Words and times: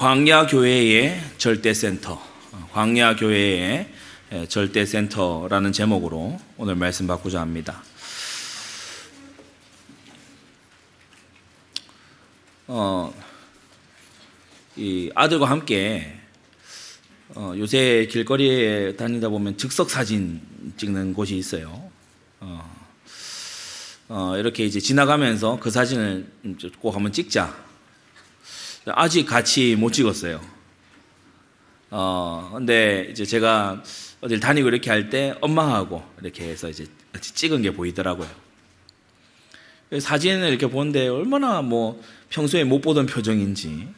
광야 0.00 0.46
교회의 0.46 1.20
절대 1.36 1.74
센터, 1.74 2.18
광야 2.72 3.16
교회의 3.16 3.86
절대 4.48 4.86
센터라는 4.86 5.72
제목으로 5.72 6.40
오늘 6.56 6.74
말씀 6.74 7.06
받고자 7.06 7.38
합니다. 7.38 7.82
어, 12.66 13.12
이 14.74 15.10
아들과 15.14 15.50
함께 15.50 16.18
어, 17.34 17.52
요새 17.58 18.08
길거리에 18.10 18.96
다니다 18.96 19.28
보면 19.28 19.58
즉석 19.58 19.90
사진 19.90 20.40
찍는 20.78 21.12
곳이 21.12 21.36
있어요. 21.36 21.90
어, 22.40 22.86
어, 24.08 24.38
이렇게 24.38 24.64
이제 24.64 24.80
지나가면서 24.80 25.60
그 25.60 25.70
사진을 25.70 26.26
꼭 26.80 26.96
한번 26.96 27.12
찍자. 27.12 27.69
아직 28.86 29.26
같이 29.26 29.76
못 29.76 29.92
찍었어요. 29.92 30.40
어, 31.90 32.50
근데 32.54 33.08
이제 33.10 33.24
제가 33.24 33.82
어딜 34.20 34.40
다니고 34.40 34.68
이렇게 34.68 34.90
할 34.90 35.10
때 35.10 35.34
엄마하고 35.40 36.02
이렇게 36.22 36.48
해서 36.48 36.68
이제 36.68 36.86
같이 37.12 37.34
찍은 37.34 37.62
게 37.62 37.72
보이더라고요. 37.72 38.28
사진을 39.98 40.48
이렇게 40.48 40.68
보는데 40.68 41.08
얼마나 41.08 41.62
뭐 41.62 42.00
평소에 42.28 42.62
못 42.62 42.80
보던 42.80 43.06
표정인지 43.06 43.88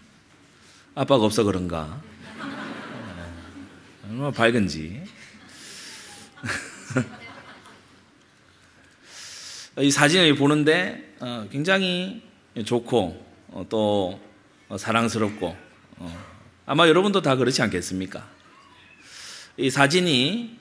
아빠가 0.94 1.26
없어 1.26 1.44
그런가 1.44 2.00
얼마나 4.08 4.30
밝은지 4.30 5.02
이 9.80 9.90
사진을 9.90 10.34
보는데 10.36 11.14
어, 11.20 11.46
굉장히 11.50 12.22
좋고 12.64 13.26
어, 13.48 13.66
또 13.68 14.18
사랑스럽고 14.78 15.56
어, 15.98 16.24
아마 16.66 16.88
여러분도 16.88 17.22
다 17.22 17.36
그렇지 17.36 17.62
않겠습니까? 17.62 18.26
이 19.56 19.70
사진이 19.70 20.58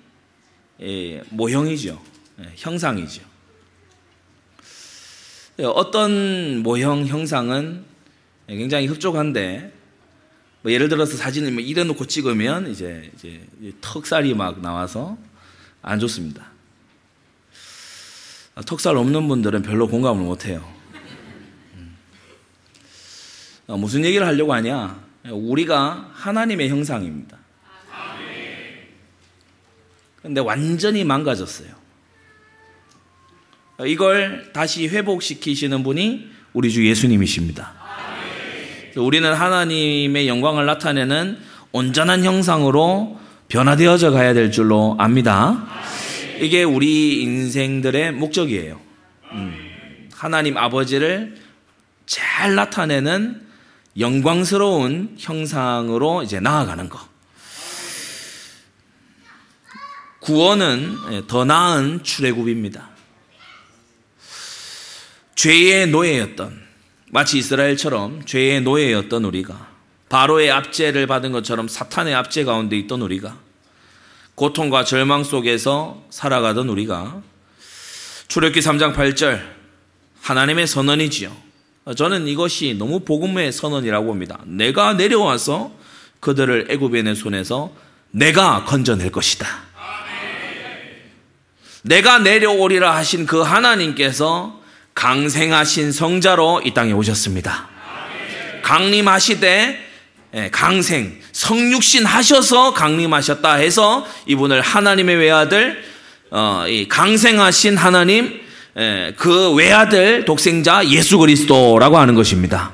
모형이죠. 1.29 2.01
예, 2.39 2.53
형상이죠. 2.55 3.23
어떤 5.63 6.63
모형 6.63 7.05
형상은 7.05 7.85
굉장히 8.47 8.87
흡족한데 8.87 9.71
뭐 10.63 10.71
예를 10.71 10.89
들어서 10.89 11.17
사진을 11.17 11.51
뭐 11.51 11.61
이래 11.61 11.83
놓고 11.83 12.05
찍으면 12.05 12.69
이제, 12.69 13.11
이제 13.15 13.41
턱살이 13.81 14.33
막 14.33 14.61
나와서 14.61 15.17
안 15.81 15.99
좋습니다. 15.99 16.51
턱살 18.65 18.95
없는 18.97 19.27
분들은 19.27 19.61
별로 19.63 19.87
공감을 19.87 20.23
못 20.23 20.45
해요. 20.45 20.80
음. 23.71 23.73
어, 23.73 23.77
무슨 23.77 24.03
얘기를 24.03 24.27
하려고 24.27 24.53
하냐? 24.53 24.99
우리가 25.29 26.11
하나님의 26.13 26.69
형상입니다. 26.69 27.37
근데 30.21 30.39
완전히 30.39 31.03
망가졌어요. 31.03 31.69
이걸 33.87 34.51
다시 34.53 34.87
회복시키시는 34.87 35.81
분이 35.81 36.29
우리 36.53 36.71
주 36.71 36.85
예수님이십니다. 36.85 37.73
우리는 38.97 39.33
하나님의 39.33 40.27
영광을 40.27 40.65
나타내는 40.65 41.39
온전한 41.71 42.23
형상으로 42.23 43.19
변화되어져 43.47 44.11
가야 44.11 44.33
될 44.33 44.51
줄로 44.51 44.95
압니다. 44.99 45.65
이게 46.39 46.63
우리 46.63 47.21
인생들의 47.23 48.11
목적이에요. 48.11 48.79
음, 49.31 50.09
하나님 50.13 50.57
아버지를 50.57 51.35
잘 52.05 52.53
나타내는 52.55 53.50
영광스러운 53.97 55.15
형상으로 55.19 56.23
이제 56.23 56.39
나아가는 56.39 56.87
것. 56.89 56.99
구원은 60.21 60.97
예, 61.11 61.23
더 61.27 61.45
나은 61.45 62.03
출애굽입니다. 62.03 62.89
죄의 65.35 65.87
노예였던 65.87 66.61
마치 67.09 67.39
이스라엘처럼 67.39 68.25
죄의 68.25 68.61
노예였던 68.61 69.25
우리가 69.25 69.69
바로의 70.09 70.51
압제를 70.51 71.07
받은 71.07 71.31
것처럼 71.31 71.67
사탄의 71.67 72.13
압제 72.13 72.43
가운데 72.43 72.77
있던 72.77 73.01
우리가 73.01 73.39
고통과 74.35 74.83
절망 74.83 75.23
속에서 75.23 76.03
살아가던 76.11 76.69
우리가 76.69 77.21
출애굽기 78.27 78.59
3장 78.59 78.95
8절 78.95 79.41
하나님의 80.21 80.67
선언이지요. 80.67 81.50
저는 81.95 82.27
이것이 82.27 82.75
너무 82.77 82.99
복음의 82.99 83.51
선언이라고 83.51 84.05
봅니다. 84.05 84.39
내가 84.45 84.93
내려와서 84.93 85.71
그들을 86.19 86.67
애굽인의 86.69 87.15
손에서 87.15 87.71
내가 88.11 88.63
건져낼 88.65 89.11
것이다. 89.11 89.47
내가 91.83 92.19
내려오리라 92.19 92.95
하신 92.95 93.25
그 93.25 93.41
하나님께서 93.41 94.61
강생하신 94.93 95.91
성자로 95.91 96.61
이 96.65 96.73
땅에 96.73 96.91
오셨습니다. 96.91 97.69
강림하시되 98.61 99.91
예, 100.33 100.49
강생, 100.49 101.19
성육신 101.33 102.05
하셔서 102.05 102.73
강림하셨다 102.73 103.55
해서 103.55 104.07
이분을 104.27 104.61
하나님의 104.61 105.17
외아들, 105.17 105.83
어, 106.29 106.63
강생하신 106.87 107.75
하나님, 107.75 108.25
예, 108.25 108.40
그 108.73 109.53
외아들 109.53 110.25
독생자 110.25 110.87
예수 110.87 111.17
그리스도라고 111.17 111.97
하는 111.97 112.15
것입니다. 112.15 112.71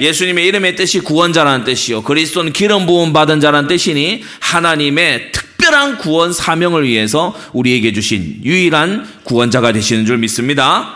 예수님의 0.00 0.46
이름의 0.46 0.76
뜻이 0.76 1.00
구원자라는 1.00 1.64
뜻이요. 1.64 2.02
그리스도는 2.02 2.52
기름 2.52 2.86
부음 2.86 3.12
받은 3.12 3.40
자라는 3.40 3.68
뜻이니 3.68 4.22
하나님의 4.38 5.32
특별한 5.32 5.98
구원 5.98 6.32
사명을 6.32 6.86
위해서 6.86 7.34
우리에게 7.52 7.92
주신 7.92 8.40
유일한 8.44 9.08
구원자가 9.24 9.72
되시는 9.72 10.06
줄 10.06 10.18
믿습니다. 10.18 10.94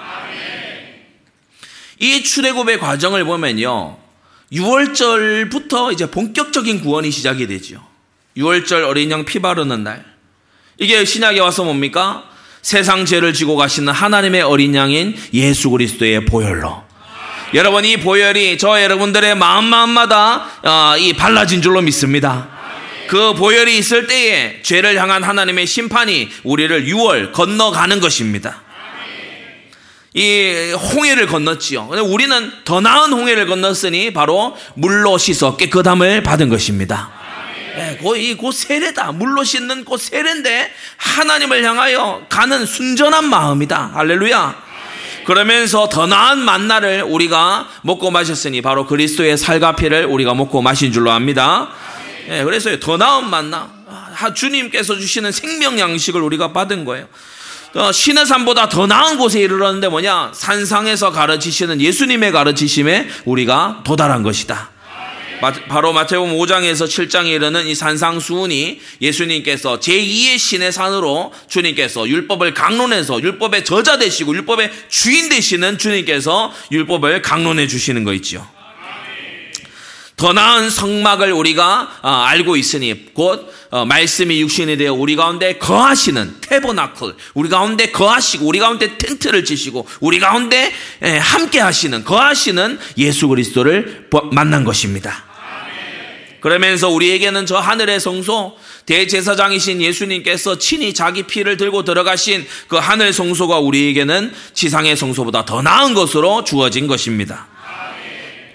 이 1.99 2.23
출애굽의 2.23 2.79
과정을 2.79 3.25
보면요. 3.25 3.97
6월절부터 4.53 5.93
이제 5.93 6.09
본격적인 6.11 6.81
구원이 6.83 7.11
시작이 7.11 7.47
되죠. 7.49 7.85
6월절 8.37 8.87
어린 8.87 9.11
양 9.11 9.25
피 9.25 9.41
바르는 9.41 9.83
날. 9.83 10.05
이게 10.79 11.05
신약에 11.05 11.41
와서 11.41 11.65
뭡니까? 11.65 12.25
세상 12.63 13.05
죄를 13.05 13.35
지고 13.35 13.57
가시는 13.57 13.93
하나님의 13.93 14.43
어린 14.43 14.75
양인 14.75 15.17
예수 15.35 15.69
그리스도의 15.71 16.25
보혈로. 16.25 16.85
여러분 17.55 17.85
이 17.85 17.99
보혈이 17.99 18.57
저 18.57 18.83
여러분들의 18.83 19.35
마음 19.35 19.65
마음마다 19.65 20.47
어, 20.63 20.97
이 20.97 21.13
발라진 21.13 21.61
줄로 21.61 21.83
믿습니다. 21.83 22.49
그 23.09 23.35
보혈이 23.35 23.77
있을 23.77 24.07
때에 24.07 24.63
죄를 24.63 24.97
향한 24.97 25.23
하나님의 25.23 25.67
심판이 25.67 26.31
우리를 26.45 26.87
6월 26.87 27.33
건너가는 27.33 28.01
것입니다. 28.01 28.63
이 30.15 30.73
홍해를 30.95 31.27
건넜지요. 31.27 31.89
우리는 32.05 32.53
더 32.65 32.81
나은 32.81 33.13
홍해를 33.13 33.47
건넜으니 33.47 34.13
바로 34.13 34.57
물로 34.75 35.19
씻어 35.19 35.57
깨끗함을 35.57 36.23
받은 36.23 36.49
것입니다. 36.49 37.22
네, 37.75 37.99
이, 38.17 38.37
그 38.37 38.53
세례다. 38.53 39.13
물로 39.13 39.45
씻는 39.45 39.85
그 39.85 39.97
세례인데 39.97 40.73
하나님을 40.97 41.65
향하여 41.65 42.27
가는 42.29 42.67
순전한 42.67 43.29
마음이다. 43.29 43.93
할렐루야. 43.95 44.63
그러면서 45.25 45.89
더 45.89 46.07
나은 46.07 46.39
만나를 46.39 47.05
우리가 47.07 47.69
먹고 47.83 48.11
마셨으니 48.11 48.61
바로 48.61 48.87
그리스도의 48.87 49.39
살과 49.39 49.77
피를 49.77 50.05
우리가 50.05 50.35
먹고 50.35 50.63
마신 50.63 50.93
줄로 50.93 51.11
압니다. 51.13 51.69
네, 52.29 52.45
그래서 52.45 52.79
더 52.79 52.97
나은 52.97 53.31
만나. 53.31 53.71
주님께서 54.35 54.97
주시는 54.97 55.33
생명 55.33 55.79
양식을 55.79 56.21
우리가 56.21 56.53
받은 56.53 56.85
거예요. 56.85 57.07
어, 57.75 57.91
신의 57.91 58.27
산보다 58.27 58.69
더 58.69 58.87
나은 58.87 59.17
곳에 59.17 59.41
이르렀는데 59.41 59.89
뭐냐? 59.89 60.33
산상에서 60.35 61.11
가르치시는 61.11 61.81
예수님의 61.81 62.31
가르치심에 62.33 63.09
우리가 63.25 63.81
도달한 63.85 64.23
것이다. 64.23 64.71
바로 65.69 65.93
마태복음 65.93 66.37
5장에서 66.37 66.87
7장에 66.87 67.27
이르는 67.27 67.67
이 67.67 67.75
산상수훈이 67.75 68.81
예수님께서 69.01 69.81
제2의 69.81 70.39
신의 70.39 70.71
산으로 70.71 71.33
주님께서 71.49 72.09
율법을 72.09 72.55
강론해서 72.55 73.21
율법의 73.21 73.65
저자 73.65 73.99
되시고 73.99 74.37
율법의 74.37 74.71
주인 74.89 75.29
되시는 75.29 75.79
주님께서 75.79 76.53
율법을 76.71 77.23
강론해 77.23 77.67
주시는 77.67 78.05
거 78.05 78.15
있죠. 78.15 78.47
더 80.17 80.33
나은 80.33 80.71
성막을 80.71 81.33
우리가 81.33 81.99
어, 82.03 82.09
알고 82.09 82.55
있으니 82.55 83.13
곧 83.13 83.53
어, 83.73 83.85
말씀이 83.85 84.41
육신이 84.43 84.77
되어 84.77 84.93
우리 84.93 85.17
가운데 85.17 85.59
거하시는 85.59 86.37
테버나클 86.43 87.17
우리 87.35 87.49
가운데 87.49 87.91
거하시고 87.91 88.47
우리 88.47 88.61
가운데 88.61 88.97
텐트를 88.97 89.45
치시고 89.45 89.89
우리 89.99 90.21
가운데 90.21 90.73
함께 91.01 91.59
하시는 91.59 92.05
거하시는 92.05 92.79
예수 92.99 93.27
그리스도를 93.27 94.09
만난 94.31 94.63
것입니다. 94.63 95.32
그러면서 96.43 96.89
우리에게는 96.91 97.47
저 97.47 97.57
하늘의 97.57 98.01
성소 98.01 98.57
대제사장이신 98.87 99.81
예수님께서 99.81 100.59
친히 100.59 100.93
자기 100.93 101.23
피를 101.23 101.57
들고 101.57 101.85
들어가신 101.85 102.45
그 102.67 102.77
하늘 102.77 103.13
성소가 103.13 103.61
우리에게는 103.61 104.33
지상의 104.53 104.97
성소보다 104.97 105.45
더 105.45 105.63
나은 105.63 105.95
것으로 105.95 106.45
주어진 106.45 106.89
것입니다. 106.89 107.52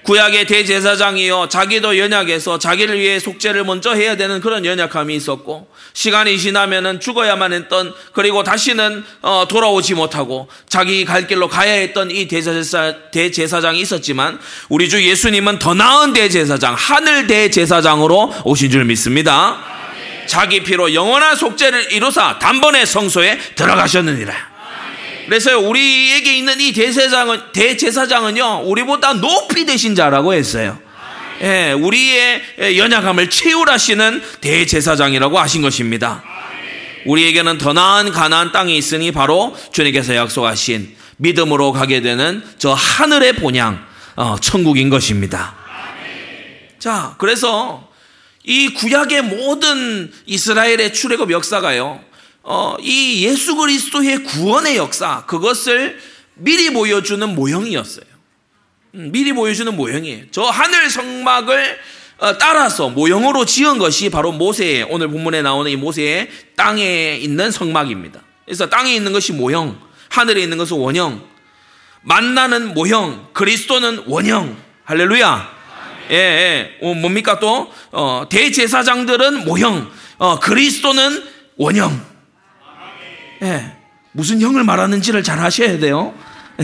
구약의 0.07 0.47
대제사장이요 0.47 1.49
자기도 1.49 1.97
연약해서 1.97 2.57
자기를 2.59 2.97
위해 2.97 3.19
속죄를 3.19 3.65
먼저 3.65 3.93
해야 3.93 4.15
되는 4.15 4.39
그런 4.39 4.63
연약함이 4.63 5.13
있었고 5.13 5.67
시간이 5.91 6.39
지나면은 6.39 7.01
죽어야만 7.01 7.51
했던 7.51 7.93
그리고 8.13 8.41
다시는 8.41 9.03
어, 9.21 9.45
돌아오지 9.49 9.95
못하고 9.95 10.47
자기 10.69 11.03
갈 11.03 11.27
길로 11.27 11.49
가야 11.49 11.73
했던 11.73 12.09
이 12.09 12.25
대제사, 12.29 12.95
대제사장이 13.11 13.81
있었지만 13.81 14.39
우리 14.69 14.87
주 14.87 15.03
예수님은 15.03 15.59
더 15.59 15.73
나은 15.73 16.13
대제사장 16.13 16.73
하늘 16.77 17.27
대제사장으로 17.27 18.33
오신 18.45 18.71
줄 18.71 18.85
믿습니다. 18.85 19.61
자기 20.25 20.63
피로 20.63 20.93
영원한 20.93 21.35
속죄를 21.35 21.91
이루사 21.91 22.39
단번에 22.39 22.85
성소에 22.85 23.39
들어가셨느니라. 23.55 24.56
그래서 25.27 25.59
우리에게 25.59 26.37
있는 26.37 26.59
이 26.61 26.71
대제사장은, 26.71 27.51
대제사장은요, 27.51 28.61
우리보다 28.65 29.13
높이 29.13 29.65
되신 29.65 29.93
자라고 29.93 30.33
했어요. 30.33 30.79
예, 31.41 31.73
우리의 31.73 32.77
연약함을 32.77 33.29
채울하시는 33.29 34.21
대제사장이라고 34.41 35.37
하신 35.37 35.61
것입니다. 35.61 36.23
우리에게는 37.05 37.57
더 37.57 37.73
나은 37.73 38.11
가나안 38.11 38.51
땅이 38.53 38.77
있으니 38.77 39.11
바로 39.11 39.55
주님께서 39.73 40.15
약속하신 40.15 40.95
믿음으로 41.17 41.73
가게 41.73 42.01
되는 42.01 42.41
저 42.57 42.73
하늘의 42.73 43.33
본향, 43.33 43.85
어, 44.15 44.37
천국인 44.39 44.89
것입니다. 44.89 45.55
자, 46.79 47.15
그래서 47.17 47.87
이 48.43 48.69
구약의 48.73 49.23
모든 49.23 50.11
이스라엘의 50.25 50.93
출애굽 50.93 51.31
역사가요. 51.31 51.99
어, 52.49 52.77
이 52.79 53.25
예수 53.25 53.57
그리스도의 53.57 54.23
구원의 54.23 54.77
역사 54.77 55.25
그것을 55.25 55.99
미리 56.35 56.71
보여주는 56.71 57.35
모형이었어요. 57.35 58.05
음, 58.95 59.11
미리 59.11 59.33
보여주는 59.33 59.75
모형이에요. 59.75 60.27
저 60.31 60.43
하늘 60.43 60.89
성막을 60.89 61.77
어, 62.19 62.37
따라서 62.37 62.87
모형으로 62.87 63.43
지은 63.43 63.77
것이 63.79 64.09
바로 64.09 64.31
모세의 64.31 64.87
오늘 64.89 65.09
본문에 65.09 65.41
나오는 65.41 65.69
이 65.69 65.75
모세의 65.75 66.29
땅에 66.55 67.17
있는 67.17 67.51
성막입니다. 67.51 68.21
그래서 68.45 68.69
땅에 68.69 68.95
있는 68.95 69.11
것이 69.11 69.33
모형, 69.33 69.77
하늘에 70.07 70.41
있는 70.41 70.57
것은 70.57 70.77
원형, 70.77 71.21
만나는 72.01 72.73
모형, 72.73 73.27
그리스도는 73.33 74.03
원형. 74.07 74.55
할렐루야. 74.85 75.57
예, 76.11 76.15
예. 76.15 76.77
어, 76.81 76.93
뭡니까 76.93 77.39
또 77.41 77.73
어, 77.91 78.25
대제사장들은 78.29 79.43
모형, 79.43 79.91
어, 80.17 80.39
그리스도는 80.39 81.25
원형. 81.57 82.16
예, 83.41 83.75
무슨 84.11 84.41
형을 84.41 84.63
말하는지를 84.63 85.23
잘 85.23 85.39
하셔야 85.39 85.79
돼요. 85.79 86.13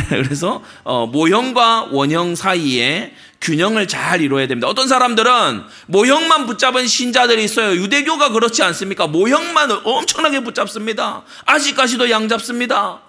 그래서 0.09 0.63
어, 0.83 1.05
모형과 1.05 1.89
원형 1.91 2.35
사이에 2.35 3.13
균형을 3.41 3.87
잘 3.87 4.21
이루어야 4.21 4.47
됩니다. 4.47 4.67
어떤 4.67 4.87
사람들은 4.87 5.63
모형만 5.87 6.47
붙잡은 6.47 6.87
신자들이 6.87 7.43
있어요. 7.43 7.75
유대교가 7.75 8.29
그렇지 8.29 8.63
않습니까? 8.63 9.07
모형만 9.07 9.71
엄청나게 9.83 10.39
붙잡습니다. 10.39 11.23
아직까지도 11.45 12.09
양잡습니다. 12.09 13.01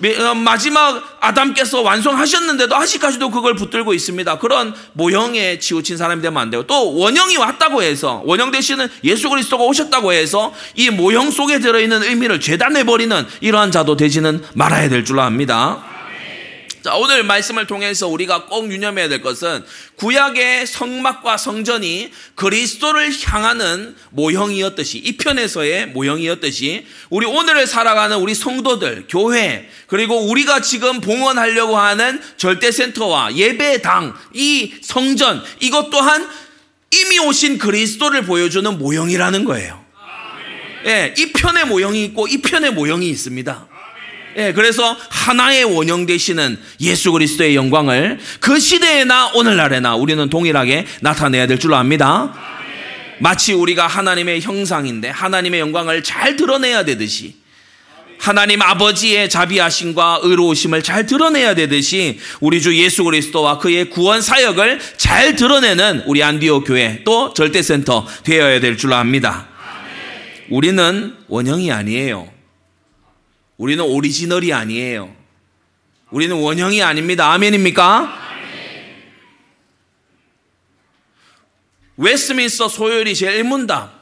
어, 0.00 0.34
마지막 0.34 1.18
아담께서 1.20 1.82
완성하셨는데도 1.82 2.76
아직까지도 2.76 3.30
그걸 3.30 3.54
붙들고 3.54 3.94
있습니다. 3.94 4.38
그런 4.38 4.72
모형에 4.92 5.58
치우친 5.58 5.96
사람이 5.96 6.22
되면 6.22 6.40
안 6.40 6.50
돼요. 6.50 6.62
또 6.62 6.94
원형이 6.94 7.36
왔다고 7.36 7.82
해서 7.82 8.22
원형 8.24 8.52
대신은 8.52 8.88
예수 9.02 9.28
그리스도가 9.28 9.64
오셨다고 9.64 10.12
해서 10.12 10.52
이 10.76 10.90
모형 10.90 11.30
속에 11.32 11.58
들어있는 11.58 12.04
의미를 12.04 12.40
재단해버리는 12.40 13.26
이러한 13.40 13.72
자도 13.72 13.96
되지는 13.96 14.44
말아야 14.54 14.88
될 14.88 15.04
줄 15.04 15.18
압니다. 15.20 15.82
자, 16.88 16.94
오늘 16.94 17.22
말씀을 17.22 17.66
통해서 17.66 18.08
우리가 18.08 18.46
꼭 18.46 18.72
유념해야 18.72 19.10
될 19.10 19.20
것은 19.20 19.62
구약의 19.96 20.66
성막과 20.66 21.36
성전이 21.36 22.10
그리스도를 22.34 23.12
향하는 23.26 23.94
모형이었듯이 24.08 24.96
이 24.96 25.18
편에서의 25.18 25.88
모형이었듯이 25.88 26.86
우리 27.10 27.26
오늘을 27.26 27.66
살아가는 27.66 28.16
우리 28.16 28.34
성도들, 28.34 29.04
교회, 29.10 29.68
그리고 29.86 30.30
우리가 30.30 30.62
지금 30.62 31.02
봉헌하려고 31.02 31.76
하는 31.76 32.22
절대센터와 32.38 33.36
예배당, 33.36 34.14
이 34.32 34.72
성전, 34.80 35.44
이것 35.60 35.90
또한 35.90 36.26
이미 36.90 37.18
오신 37.18 37.58
그리스도를 37.58 38.22
보여주는 38.22 38.78
모형이라는 38.78 39.44
거예요. 39.44 39.84
예, 40.86 41.14
이 41.18 41.32
편의 41.32 41.66
모형이 41.66 42.02
있고 42.06 42.28
이 42.28 42.38
편의 42.38 42.72
모형이 42.72 43.10
있습니다. 43.10 43.67
예, 44.38 44.52
그래서 44.52 44.96
하나의 45.10 45.64
원형 45.64 46.06
되시는 46.06 46.58
예수 46.80 47.10
그리스도의 47.10 47.56
영광을 47.56 48.20
그 48.38 48.60
시대에나 48.60 49.32
오늘날에나 49.34 49.96
우리는 49.96 50.30
동일하게 50.30 50.86
나타내야 51.00 51.48
될줄 51.48 51.74
압니다. 51.74 52.32
마치 53.18 53.52
우리가 53.52 53.88
하나님의 53.88 54.40
형상인데 54.40 55.08
하나님의 55.08 55.58
영광을 55.58 56.04
잘 56.04 56.36
드러내야 56.36 56.84
되듯이 56.84 57.34
하나님 58.20 58.62
아버지의 58.62 59.28
자비하심과 59.28 60.20
의로우심을 60.22 60.84
잘 60.84 61.06
드러내야 61.06 61.56
되듯이 61.56 62.20
우리 62.40 62.62
주 62.62 62.76
예수 62.76 63.02
그리스도와 63.02 63.58
그의 63.58 63.90
구원 63.90 64.22
사역을 64.22 64.78
잘 64.96 65.34
드러내는 65.34 66.04
우리 66.06 66.22
안디오 66.22 66.62
교회 66.62 67.02
또 67.04 67.34
절대센터 67.34 68.06
되어야 68.22 68.60
될줄 68.60 68.92
압니다. 68.92 69.48
우리는 70.48 71.14
원형이 71.26 71.72
아니에요. 71.72 72.37
우리는 73.58 73.84
오리지널이 73.84 74.52
아니에요. 74.52 75.14
우리는 76.10 76.34
원형이 76.34 76.80
아닙니다. 76.82 77.32
아멘입니까? 77.32 78.26
웨스민스터 81.96 82.68
소열이 82.68 83.14
제일 83.14 83.44
문답. 83.44 83.98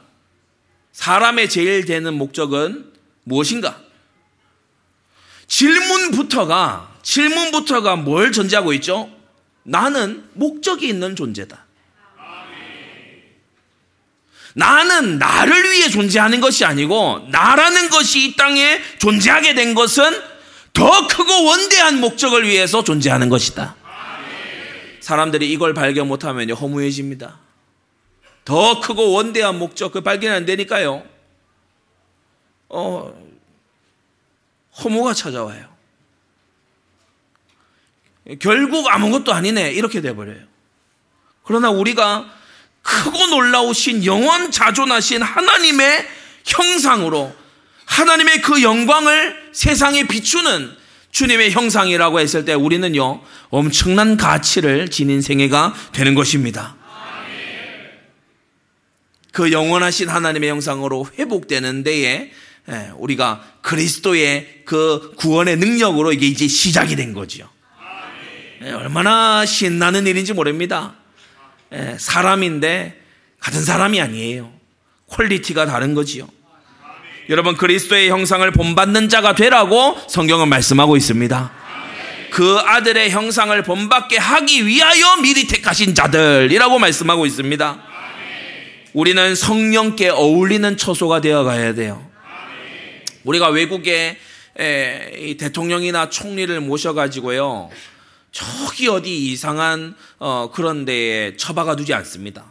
사람의 0.93 1.49
제일 1.49 1.85
되는 1.85 2.13
목적은 2.13 2.93
무엇인가? 3.23 3.81
질문부터가, 5.47 6.95
질문부터가 7.01 7.95
뭘 7.95 8.31
전제하고 8.31 8.73
있죠? 8.73 9.09
나는 9.63 10.29
목적이 10.33 10.87
있는 10.87 11.15
존재다. 11.15 11.66
나는 14.57 15.19
나를 15.19 15.71
위해 15.71 15.87
존재하는 15.87 16.41
것이 16.41 16.65
아니고 16.65 17.27
나라는 17.29 17.91
것이 17.91 18.25
이 18.25 18.35
땅에 18.35 18.81
존재하게 18.97 19.53
된 19.53 19.75
것은 19.75 20.03
더 20.73 21.07
크고 21.07 21.45
원대한 21.45 21.99
목적을 21.99 22.47
위해서 22.47 22.83
존재하는 22.83 23.29
것이다. 23.29 23.75
사람들이 24.99 25.51
이걸 25.51 25.75
발견 25.75 26.07
못하면 26.07 26.49
허무해집니다. 26.49 27.37
더 28.45 28.79
크고 28.79 29.11
원대한 29.11 29.59
목적 29.59 29.91
그 29.91 30.01
발견 30.01 30.33
안 30.33 30.45
되니까요. 30.45 31.05
어, 32.69 33.13
허무가 34.83 35.13
찾아와요. 35.13 35.67
결국 38.39 38.87
아무것도 38.89 39.33
아니네 39.33 39.73
이렇게 39.73 40.01
돼버려요. 40.01 40.41
그러나 41.43 41.69
우리가 41.69 42.36
크고 42.87 43.27
놀라우신 43.27 44.05
영원 44.05 44.49
자존하신 44.49 45.21
하나님의 45.21 46.07
형상으로 46.45 47.35
하나님의 47.85 48.41
그 48.41 48.63
영광을 48.63 49.35
세상에 49.51 50.07
비추는 50.07 50.71
주님의 51.11 51.51
형상이라고 51.51 52.21
했을 52.21 52.45
때 52.45 52.53
우리는요 52.53 53.21
엄청난 53.49 54.15
가치를 54.15 54.89
지닌 54.89 55.21
생애가 55.21 55.75
되는 55.91 56.15
것입니다. 56.15 56.77
그 59.33 59.51
영원하신 59.51 60.07
하나님의 60.07 60.49
형상으로 60.49 61.07
회복되는 61.19 61.83
데에 61.83 62.31
예, 62.69 62.91
우리가 62.97 63.43
그리스도의 63.61 64.63
그 64.65 65.13
구원의 65.17 65.57
능력으로 65.57 66.11
이게 66.11 66.25
이제 66.27 66.47
시작이 66.47 66.95
된 66.95 67.13
거죠. 67.13 67.49
예, 68.63 68.71
얼마나 68.71 69.45
신나는 69.45 70.07
일인지 70.07 70.33
모릅니다. 70.33 70.95
예, 71.73 71.95
사람인데 71.99 72.99
같은 73.39 73.63
사람이 73.63 73.99
아니에요. 74.01 74.51
quality가 75.07 75.65
다른 75.65 75.93
거지요. 75.93 76.27
여러분 77.29 77.57
그리스도의 77.57 78.09
형상을 78.09 78.49
본받는 78.51 79.09
자가 79.09 79.35
되라고 79.35 79.97
성경은 80.07 80.47
말씀하고 80.47 80.95
있습니다. 80.95 81.51
그 82.31 82.57
아들의 82.57 83.09
형상을 83.09 83.61
본받게 83.63 84.17
하기 84.17 84.65
위하여 84.65 85.17
미리 85.17 85.47
택하신 85.47 85.95
자들이라고 85.95 86.79
말씀하고 86.79 87.25
있습니다. 87.25 87.83
우리는 88.93 89.35
성령께 89.35 90.09
어울리는 90.09 90.77
처소가 90.77 91.21
되어 91.21 91.43
가야 91.43 91.73
돼요. 91.73 92.05
우리가 93.23 93.49
외국에 93.49 94.17
대통령이나 94.55 96.09
총리를 96.09 96.59
모셔가지고요. 96.61 97.69
저기 98.37 98.87
어디 98.87 99.31
이상한 99.31 99.95
어, 100.19 100.51
그런 100.53 100.85
데에 100.85 101.35
처박아 101.37 101.75
두지 101.75 101.95
않습니다. 101.95 102.45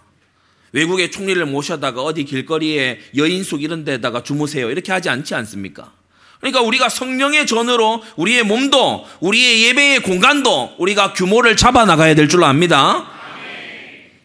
외국의 0.72 1.12
총리를 1.12 1.46
모셔다가 1.46 2.02
어디 2.02 2.24
길거리에 2.24 2.98
여인숙 3.16 3.62
이런 3.62 3.84
데다가 3.84 4.24
주무세요. 4.24 4.68
이렇게 4.68 4.90
하지 4.90 5.10
않지 5.10 5.36
않습니까? 5.36 5.92
그러니까 6.40 6.60
우리가 6.62 6.88
성령의 6.88 7.46
전으로 7.46 8.02
우리의 8.16 8.42
몸도 8.42 9.06
우리의 9.20 9.62
예배의 9.68 10.00
공간도 10.00 10.74
우리가 10.78 11.12
규모를 11.12 11.54
잡아 11.56 11.84
나가야 11.84 12.16
될줄 12.16 12.42
압니다. 12.42 13.08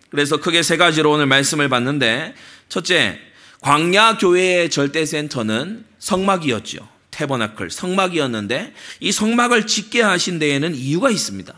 그래서 0.10 0.38
크게 0.38 0.64
세 0.64 0.78
가지로 0.78 1.12
오늘 1.12 1.28
말씀을 1.28 1.70
봤는데 1.70 2.34
첫째, 2.70 3.20
광야 3.60 4.18
교회의 4.18 4.72
절대 4.72 5.06
센터는 5.06 5.86
성막이었죠. 6.00 6.91
테버나클 7.22 7.70
성막이었는데 7.70 8.74
이 9.00 9.12
성막을 9.12 9.68
짓게 9.68 10.02
하신 10.02 10.40
데에는 10.40 10.74
이유가 10.74 11.12
있습니다. 11.12 11.54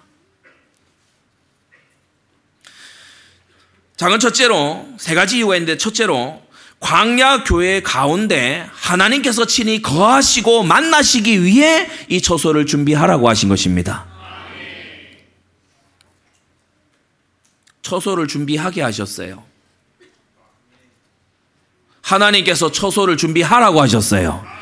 작은 3.96 4.20
첫째로 4.20 4.88
세 4.98 5.16
가지 5.16 5.38
이유가 5.38 5.56
있는데 5.56 5.78
첫째로 5.78 6.42
광야 6.82 7.46
교회 7.46 7.82
가운데 7.82 8.68
하나님께서 8.74 9.46
친히 9.46 9.82
거하시고 9.82 10.64
만나시기 10.64 11.44
위해 11.44 11.90
이 12.10 12.22
처소를 12.22 12.66
준비하라고 12.66 13.30
하신 13.30 13.48
것입니다. 13.48 14.06
처소를 17.84 18.28
준비하게 18.28 18.82
하셨어요. 18.82 19.46
하나님께서 22.02 22.70
처소를 22.70 23.16
준비하라고 23.16 23.82
하셨어요. 23.82 24.53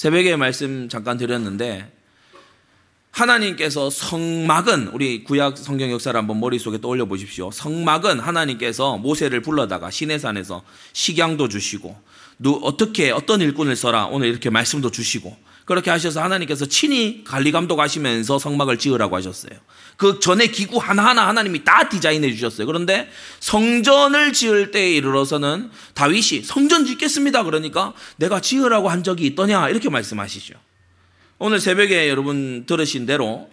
새벽에 0.00 0.34
말씀 0.34 0.88
잠깐 0.88 1.18
드렸는데 1.18 1.86
하나님께서 3.10 3.90
성막은 3.90 4.92
우리 4.94 5.24
구약 5.24 5.58
성경 5.58 5.90
역사를 5.90 6.18
한번 6.18 6.40
머릿속에 6.40 6.80
떠올려 6.80 7.04
보십시오. 7.04 7.50
성막은 7.50 8.18
하나님께서 8.18 8.96
모세를 8.96 9.42
불러다가 9.42 9.90
시내산에서 9.90 10.62
식양도 10.94 11.50
주시고 11.50 11.94
누 12.38 12.58
어떻게 12.62 13.10
어떤 13.10 13.42
일꾼을 13.42 13.76
써라 13.76 14.06
오늘 14.06 14.28
이렇게 14.28 14.48
말씀도 14.48 14.90
주시고 14.90 15.36
그렇게 15.70 15.88
하셔서 15.88 16.20
하나님께서 16.20 16.66
친히 16.66 17.22
관리 17.22 17.52
감독하시면서 17.52 18.40
성막을 18.40 18.76
지으라고 18.76 19.14
하셨어요. 19.14 19.52
그 19.96 20.18
전에 20.18 20.48
기구 20.48 20.78
하나하나 20.78 21.28
하나님이 21.28 21.62
다 21.62 21.88
디자인해 21.88 22.32
주셨어요. 22.32 22.66
그런데 22.66 23.08
성전을 23.38 24.32
지을 24.32 24.72
때에 24.72 24.90
이르러서는 24.96 25.70
다윗이 25.94 26.42
성전 26.42 26.86
짓겠습니다. 26.86 27.44
그러니까 27.44 27.92
내가 28.16 28.40
지으라고 28.40 28.88
한 28.88 29.04
적이 29.04 29.26
있더냐 29.26 29.68
이렇게 29.68 29.88
말씀하시죠. 29.88 30.54
오늘 31.38 31.60
새벽에 31.60 32.08
여러분 32.08 32.64
들으신 32.66 33.06
대로 33.06 33.48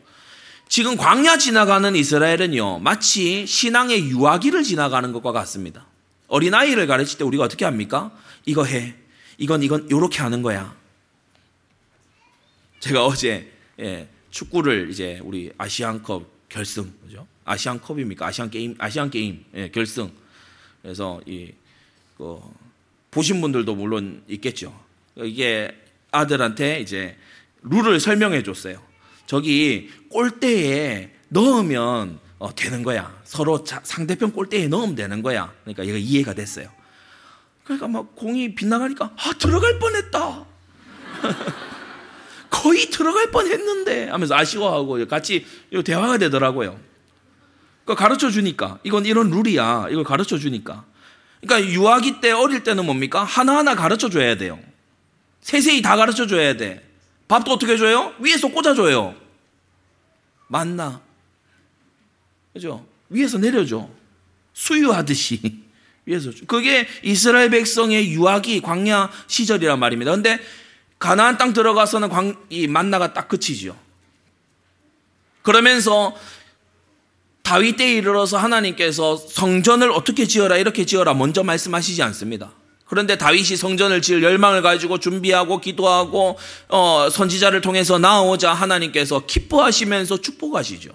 지금 0.67 0.97
광야 0.97 1.37
지나가는 1.37 1.95
이스라엘은요 1.95 2.79
마치 2.79 3.45
신앙의 3.45 4.09
유아기를 4.09 4.63
지나가는 4.63 5.13
것과 5.13 5.33
같습니다. 5.33 5.85
어린아이를 6.29 6.87
가르칠 6.87 7.19
때 7.19 7.23
우리가 7.23 7.43
어떻게 7.43 7.63
합니까? 7.63 8.09
이거 8.47 8.65
해. 8.65 8.95
이건 9.37 9.61
이건 9.61 9.91
요렇게 9.91 10.23
하는 10.23 10.41
거야. 10.41 10.75
제가 12.79 13.05
어제 13.05 13.51
예, 13.79 14.07
축구를 14.29 14.89
이제 14.89 15.19
우리 15.23 15.51
아시안컵 15.57 16.49
결승 16.49 16.93
그죠? 17.03 17.27
아시안컵입니까? 17.45 18.25
아시안 18.25 18.49
게임 18.49 18.75
아시안 18.77 19.09
게임 19.09 19.43
예, 19.53 19.69
결승. 19.69 20.11
그래서 20.81 21.21
이 21.25 21.51
그 22.17 22.39
보신 23.11 23.39
분들도 23.41 23.75
물론 23.75 24.23
있겠죠. 24.27 24.77
이게 25.15 25.71
아들한테 26.11 26.81
이제 26.81 27.15
룰을 27.61 27.99
설명해 27.99 28.43
줬어요. 28.43 28.81
저기 29.25 29.89
골대에 30.09 31.11
넣으면 31.29 32.19
어, 32.39 32.53
되는 32.55 32.83
거야. 32.83 33.19
서로 33.23 33.63
자, 33.63 33.81
상대편 33.83 34.31
골대에 34.31 34.67
넣으면 34.67 34.95
되는 34.95 35.21
거야. 35.21 35.53
그러니까 35.63 35.85
얘가 35.85 35.97
이해가 35.97 36.33
됐어요. 36.33 36.69
그러니까 37.63 37.87
막 37.87 38.15
공이 38.15 38.55
빗나가니까 38.55 39.13
아 39.15 39.33
들어갈 39.37 39.79
뻔했다. 39.79 40.45
거의 42.49 42.89
들어갈 42.89 43.31
뻔 43.31 43.47
했는데 43.47 44.09
하면서 44.09 44.35
아쉬워하고 44.35 45.05
같이 45.07 45.45
대화가 45.85 46.17
되더라고요. 46.17 46.79
그 47.85 47.95
가르쳐 47.95 48.29
주니까 48.29 48.79
이건 48.83 49.05
이런 49.05 49.29
룰이야. 49.29 49.87
이걸 49.89 50.03
가르쳐 50.03 50.37
주니까. 50.37 50.85
그러니까 51.41 51.71
유아기 51.71 52.19
때 52.19 52.31
어릴 52.31 52.63
때는 52.63 52.85
뭡니까? 52.85 53.23
하나하나 53.23 53.75
가르쳐 53.75 54.09
줘야 54.09 54.35
돼요. 54.35 54.59
세세히 55.41 55.81
다 55.81 55.95
가르쳐 55.95 56.27
줘야 56.27 56.57
돼. 56.57 56.83
밥도 57.27 57.51
어떻게 57.51 57.77
줘요? 57.77 58.13
위에서 58.19 58.49
꽂아 58.49 58.73
줘요. 58.73 59.15
만나. 60.47 61.01
그죠? 62.53 62.85
위에서 63.09 63.37
내려줘. 63.37 63.87
수유하듯이 64.53 65.63
위에서 66.05 66.31
그게 66.47 66.87
이스라엘 67.03 67.49
백성의 67.49 68.11
유아기 68.11 68.61
광야 68.61 69.11
시절이란 69.27 69.79
말입니다. 69.79 70.11
근데 70.11 70.39
가나안 70.99 71.37
땅 71.37 71.53
들어가서는 71.53 72.09
광, 72.09 72.35
이 72.49 72.67
만나가 72.67 73.13
딱 73.13 73.27
그치죠. 73.27 73.77
그러면서 75.41 76.15
다윗 77.43 77.77
때에 77.77 77.93
이르러서 77.93 78.37
하나님께서 78.37 79.15
성전을 79.15 79.91
어떻게 79.91 80.27
지어라 80.27 80.57
이렇게 80.57 80.85
지어라 80.85 81.13
먼저 81.13 81.43
말씀하시지 81.43 82.01
않습니다. 82.03 82.51
그런데 82.85 83.17
다윗이 83.17 83.57
성전을 83.57 84.01
지을 84.01 84.23
열망을 84.23 84.61
가지고 84.61 84.97
준비하고 84.97 85.59
기도하고 85.61 86.37
어, 86.69 87.07
선지자를 87.09 87.61
통해서 87.61 87.97
나오자 87.99 88.53
하나님께서 88.53 89.25
기뻐하시면서 89.25 90.21
축복하시죠. 90.21 90.91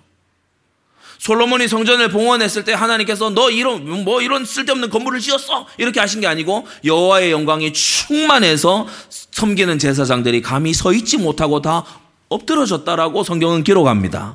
솔로몬이 1.22 1.68
성전을 1.68 2.08
봉헌했을 2.08 2.64
때 2.64 2.72
하나님께서 2.72 3.30
너 3.30 3.48
이런 3.48 3.88
뭐 4.02 4.20
이런 4.20 4.44
쓸데없는 4.44 4.90
건물을 4.90 5.20
지었어 5.20 5.68
이렇게 5.78 6.00
하신 6.00 6.20
게 6.20 6.26
아니고 6.26 6.66
여호와의 6.84 7.30
영광이 7.30 7.72
충만해서 7.72 8.88
섬기는 9.30 9.78
제사장들이 9.78 10.42
감히 10.42 10.74
서 10.74 10.92
있지 10.92 11.18
못하고 11.18 11.62
다 11.62 11.84
엎드러졌다라고 12.28 13.22
성경은 13.22 13.62
기록합니다. 13.62 14.34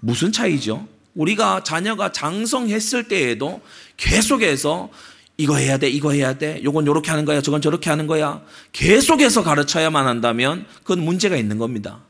무슨 0.00 0.32
차이죠? 0.32 0.86
우리가 1.14 1.62
자녀가 1.64 2.12
장성했을 2.12 3.08
때에도 3.08 3.62
계속해서 3.96 4.90
이거 5.38 5.56
해야 5.56 5.78
돼, 5.78 5.88
이거 5.88 6.12
해야 6.12 6.36
돼, 6.36 6.60
요건 6.62 6.86
요렇게 6.86 7.10
하는 7.10 7.24
거야, 7.24 7.40
저건 7.40 7.62
저렇게 7.62 7.88
하는 7.88 8.06
거야. 8.06 8.42
계속해서 8.72 9.42
가르쳐야만 9.42 10.06
한다면 10.06 10.66
그건 10.82 11.02
문제가 11.02 11.36
있는 11.36 11.56
겁니다. 11.56 12.00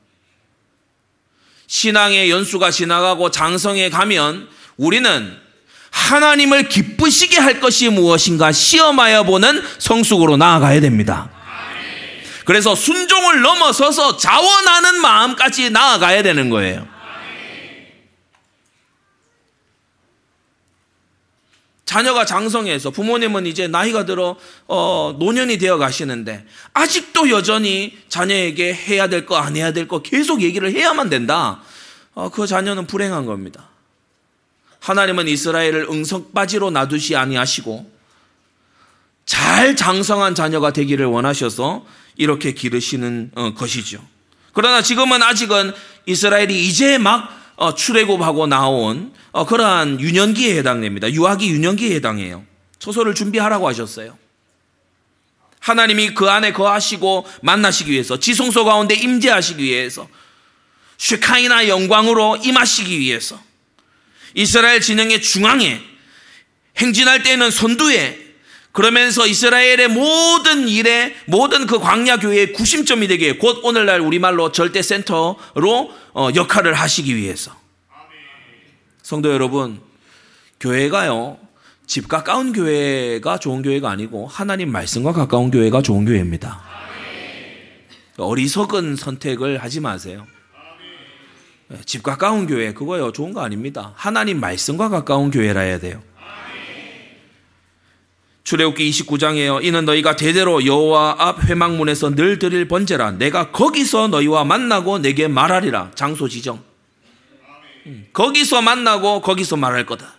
신앙의 1.66 2.30
연수가 2.30 2.70
지나가고 2.70 3.30
장성에 3.30 3.90
가면 3.90 4.48
우리는 4.76 5.36
하나님을 5.90 6.68
기쁘시게 6.68 7.38
할 7.38 7.60
것이 7.60 7.88
무엇인가 7.88 8.52
시험하여 8.52 9.24
보는 9.24 9.62
성숙으로 9.78 10.36
나아가야 10.36 10.80
됩니다. 10.80 11.30
그래서 12.44 12.74
순종을 12.74 13.42
넘어서서 13.42 14.16
자원하는 14.16 15.00
마음까지 15.00 15.70
나아가야 15.70 16.22
되는 16.22 16.48
거예요. 16.48 16.86
자녀가 21.86 22.24
장성해서 22.26 22.90
부모님은 22.90 23.46
이제 23.46 23.68
나이가 23.68 24.04
들어 24.04 24.36
어, 24.66 25.14
노년이 25.18 25.56
되어 25.58 25.78
가시는데 25.78 26.44
아직도 26.74 27.30
여전히 27.30 27.96
자녀에게 28.08 28.74
해야 28.74 29.08
될 29.08 29.24
거 29.24 29.36
안 29.36 29.56
해야 29.56 29.72
될 29.72 29.86
거 29.88 30.02
계속 30.02 30.42
얘기를 30.42 30.70
해야만 30.72 31.08
된다. 31.08 31.60
어, 32.14 32.28
그 32.28 32.46
자녀는 32.46 32.86
불행한 32.88 33.24
겁니다. 33.24 33.68
하나님은 34.80 35.28
이스라엘을 35.28 35.86
응석바지로 35.88 36.70
놔두시 36.70 37.14
아니하시고 37.16 37.90
잘 39.24 39.76
장성한 39.76 40.34
자녀가 40.34 40.72
되기를 40.72 41.06
원하셔서 41.06 41.84
이렇게 42.16 42.52
기르시는 42.52 43.30
어, 43.36 43.54
것이죠. 43.54 44.00
그러나 44.52 44.82
지금은 44.82 45.22
아직은 45.22 45.72
이스라엘이 46.06 46.66
이제 46.66 46.98
막 46.98 47.28
어, 47.56 47.74
출애굽하고 47.74 48.46
나온 48.48 49.12
어, 49.25 49.25
그러한 49.44 50.00
유년기에 50.00 50.56
해당됩니다. 50.58 51.12
유아기 51.12 51.50
유년기에 51.50 51.94
해당해요. 51.96 52.44
소설을 52.78 53.14
준비하라고 53.14 53.68
하셨어요. 53.68 54.16
하나님이 55.60 56.14
그 56.14 56.30
안에 56.30 56.52
거하시고 56.52 57.26
만나시기 57.42 57.90
위해서 57.90 58.20
지성소 58.20 58.64
가운데 58.64 58.94
임재하시기 58.94 59.62
위해서 59.62 60.08
쉐카이나 60.98 61.68
영광으로 61.68 62.36
임하시기 62.36 62.98
위해서 63.00 63.40
이스라엘 64.34 64.80
진영의 64.80 65.22
중앙에 65.22 65.82
행진할 66.76 67.22
때에는 67.22 67.50
선두에 67.50 68.26
그러면서 68.72 69.26
이스라엘의 69.26 69.88
모든 69.88 70.68
일에 70.68 71.16
모든 71.24 71.66
그 71.66 71.78
광야 71.78 72.18
교회의 72.18 72.52
구심점이 72.52 73.08
되게 73.08 73.32
곧 73.32 73.60
오늘날 73.64 74.00
우리말로 74.00 74.52
절대 74.52 74.82
센터로 74.82 75.90
어, 76.12 76.28
역할을 76.34 76.74
하시기 76.74 77.16
위해서 77.16 77.65
성도 79.06 79.32
여러분 79.32 79.78
교회가요 80.58 81.38
집 81.86 82.08
가까운 82.08 82.52
교회가 82.52 83.38
좋은 83.38 83.62
교회가 83.62 83.88
아니고 83.88 84.26
하나님 84.26 84.72
말씀과 84.72 85.12
가까운 85.12 85.52
교회가 85.52 85.80
좋은 85.80 86.04
교회입니다. 86.04 86.60
어리석은 88.16 88.96
선택을 88.96 89.58
하지 89.58 89.78
마세요. 89.78 90.26
집 91.84 92.02
가까운 92.02 92.48
교회 92.48 92.74
그거요 92.74 93.12
좋은 93.12 93.32
거 93.32 93.42
아닙니다. 93.42 93.92
하나님 93.94 94.40
말씀과 94.40 94.88
가까운 94.88 95.30
교회라 95.30 95.60
해야 95.60 95.78
돼요. 95.78 96.02
출애굽기 98.42 98.90
29장에요. 98.90 99.62
이는 99.64 99.84
너희가 99.84 100.16
대대로 100.16 100.66
여호와 100.66 101.14
앞 101.20 101.44
회막문에서 101.44 102.16
늘 102.16 102.40
드릴 102.40 102.66
번제라. 102.66 103.12
내가 103.12 103.52
거기서 103.52 104.08
너희와 104.08 104.42
만나고 104.42 104.98
내게 104.98 105.28
말하리라. 105.28 105.92
장소 105.94 106.28
지정. 106.28 106.64
거기서 108.12 108.62
만나고 108.62 109.20
거기서 109.20 109.56
말할 109.56 109.86
거다. 109.86 110.14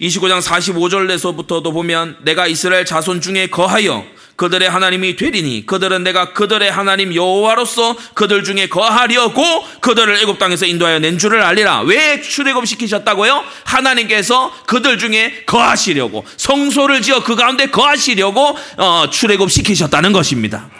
25장 0.00 0.40
45절에서부터도 0.40 1.72
보면 1.72 2.18
내가 2.22 2.46
이스라엘 2.46 2.84
자손 2.84 3.20
중에 3.20 3.48
거하여 3.48 4.06
그들의 4.36 4.70
하나님이 4.70 5.16
되리니 5.16 5.66
그들은 5.66 6.04
내가 6.04 6.32
그들의 6.32 6.70
하나님 6.70 7.12
여호와로서 7.12 7.96
그들 8.14 8.44
중에 8.44 8.68
거하려고 8.68 9.42
그들을 9.80 10.14
애굽 10.22 10.38
땅에서 10.38 10.64
인도하여 10.64 11.00
낸 11.00 11.18
줄을 11.18 11.42
알리라. 11.42 11.80
왜 11.80 12.20
출애굽 12.20 12.64
시키셨다고요? 12.64 13.44
하나님께서 13.64 14.54
그들 14.66 14.98
중에 14.98 15.42
거하시려고 15.44 16.24
성소를 16.36 17.02
지어 17.02 17.24
그 17.24 17.34
가운데 17.34 17.66
거하시려고 17.66 18.56
어, 18.76 19.10
출애굽 19.10 19.50
시키셨다는 19.50 20.12
것입니다. 20.12 20.70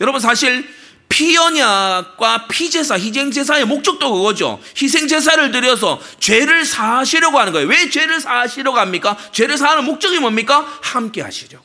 여러분 0.00 0.20
사실 0.22 0.64
피언약과 1.08 2.48
피제사, 2.48 2.98
희생제사의 2.98 3.64
목적도 3.64 4.12
그거죠. 4.12 4.60
희생제사를 4.80 5.50
드려서 5.50 6.00
죄를 6.20 6.64
사하시려고 6.64 7.38
하는 7.38 7.52
거예요. 7.52 7.66
왜 7.66 7.90
죄를 7.90 8.20
사하시려고 8.20 8.78
합니까? 8.78 9.16
죄를 9.32 9.56
사하는 9.56 9.84
목적이 9.84 10.18
뭡니까? 10.18 10.66
함께 10.82 11.22
하시려고. 11.22 11.64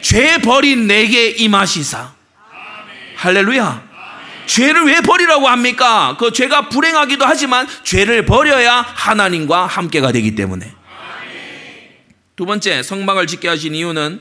죄 0.00 0.38
버린 0.38 0.86
내게 0.86 1.28
임하시사. 1.28 2.12
할렐루야. 3.16 3.92
죄를 4.46 4.84
왜 4.84 5.00
버리라고 5.00 5.48
합니까? 5.48 6.16
그 6.18 6.32
죄가 6.32 6.68
불행하기도 6.68 7.24
하지만 7.24 7.68
죄를 7.84 8.26
버려야 8.26 8.82
하나님과 8.82 9.66
함께가 9.66 10.10
되기 10.12 10.34
때문에. 10.34 10.74
두 12.34 12.46
번째, 12.46 12.82
성막을 12.82 13.28
짓게 13.28 13.46
하신 13.46 13.74
이유는 13.74 14.20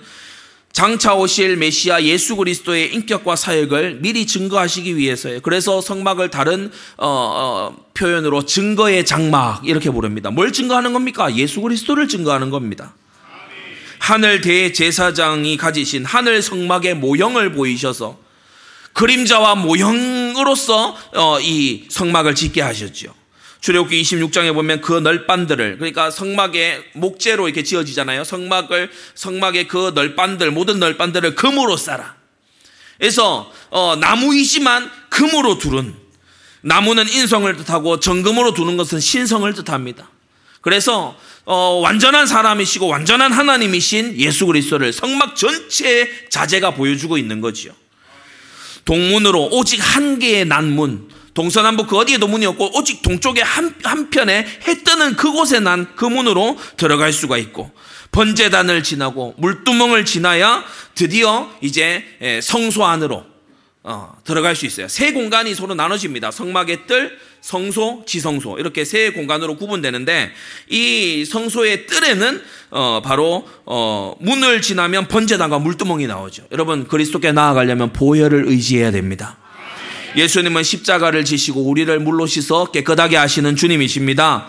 장차 0.73 1.15
오실 1.15 1.57
메시아 1.57 2.03
예수 2.03 2.35
그리스도의 2.35 2.93
인격과 2.93 3.35
사역을 3.35 3.99
미리 4.01 4.25
증거하시기 4.25 4.95
위해서예요. 4.95 5.41
그래서 5.41 5.81
성막을 5.81 6.29
다른 6.29 6.71
어, 6.97 7.07
어, 7.07 7.85
표현으로 7.93 8.45
증거의 8.45 9.05
장막 9.05 9.67
이렇게 9.67 9.89
부릅니다. 9.89 10.31
뭘 10.31 10.53
증거하는 10.53 10.93
겁니까? 10.93 11.35
예수 11.35 11.61
그리스도를 11.61 12.07
증거하는 12.07 12.49
겁니다. 12.49 12.93
하늘 13.99 14.41
대제사장이 14.41 15.57
가지신 15.57 16.05
하늘 16.05 16.41
성막의 16.41 16.95
모형을 16.95 17.53
보이셔서 17.53 18.17
그림자와 18.93 19.55
모형으로서 19.55 20.97
어, 21.15 21.39
이 21.39 21.85
성막을 21.89 22.35
짓게 22.35 22.61
하셨죠. 22.61 23.20
출애굽기 23.61 24.01
26장에 24.01 24.53
보면 24.53 24.81
그 24.81 24.93
널빤들을 24.93 25.77
그러니까 25.77 26.09
성막의 26.09 26.83
목재로 26.93 27.47
이렇게 27.47 27.63
지어지잖아요. 27.63 28.23
성막을 28.23 28.91
성막의 29.13 29.67
그 29.67 29.91
널빤들 29.93 30.51
모든 30.51 30.79
널빤들을 30.79 31.35
금으로 31.35 31.77
쌓아. 31.77 32.15
그래서 32.97 33.51
어, 33.69 33.95
나무이지만 33.95 34.91
금으로 35.09 35.57
두른 35.59 35.95
나무는 36.61 37.07
인성을 37.07 37.55
뜻하고 37.57 37.99
정금으로 37.99 38.53
두는 38.53 38.77
것은 38.77 38.99
신성을 38.99 39.51
뜻합니다. 39.53 40.09
그래서 40.61 41.17
어, 41.45 41.79
완전한 41.83 42.27
사람이시고 42.27 42.87
완전한 42.87 43.31
하나님이신 43.31 44.19
예수 44.19 44.45
그리스도를 44.47 44.93
성막 44.93 45.35
전체의 45.35 46.09
자재가 46.29 46.71
보여주고 46.71 47.17
있는 47.17 47.41
거지요. 47.41 47.73
동문으로 48.85 49.49
오직 49.51 49.77
한 49.77 50.17
개의 50.19 50.45
난문, 50.45 51.09
동서남북 51.33 51.87
그 51.87 51.97
어디에도 51.97 52.27
문이 52.27 52.45
없고 52.45 52.77
오직 52.77 53.01
동쪽에 53.01 53.41
한, 53.41 53.73
한편에 53.83 54.45
해 54.67 54.83
뜨는 54.83 55.15
그곳에 55.15 55.59
난 55.59 55.87
그 55.95 56.05
문으로 56.05 56.57
들어갈 56.77 57.13
수가 57.13 57.37
있고 57.37 57.71
번제단을 58.11 58.83
지나고 58.83 59.35
물두멍을 59.37 60.05
지나야 60.05 60.63
드디어 60.95 61.49
이제 61.61 62.03
성소 62.41 62.85
안으로 62.85 63.23
어, 63.83 64.13
들어갈 64.25 64.55
수 64.55 64.67
있어요. 64.67 64.87
세 64.87 65.11
공간이 65.11 65.55
서로 65.55 65.73
나눠집니다. 65.73 66.29
성막의 66.29 66.85
뜰, 66.85 67.17
성소, 67.41 68.03
지성소 68.05 68.59
이렇게 68.59 68.85
세 68.85 69.11
공간으로 69.11 69.57
구분되는데 69.57 70.31
이 70.69 71.25
성소의 71.25 71.87
뜰에는 71.87 72.41
어, 72.69 73.01
바로 73.03 73.47
어, 73.65 74.15
문을 74.19 74.61
지나면 74.61 75.07
번제단과 75.07 75.57
물두멍이 75.59 76.05
나오죠. 76.05 76.43
여러분 76.51 76.87
그리스도께 76.87 77.31
나아가려면 77.31 77.91
보혈을 77.91 78.43
의지해야 78.47 78.91
됩니다. 78.91 79.37
예수님은 80.15 80.63
십자가를 80.63 81.25
지시고 81.25 81.61
우리를 81.61 81.99
물로 81.99 82.25
씻어 82.25 82.65
깨끗하게 82.65 83.17
하시는 83.17 83.55
주님이십니다. 83.55 84.47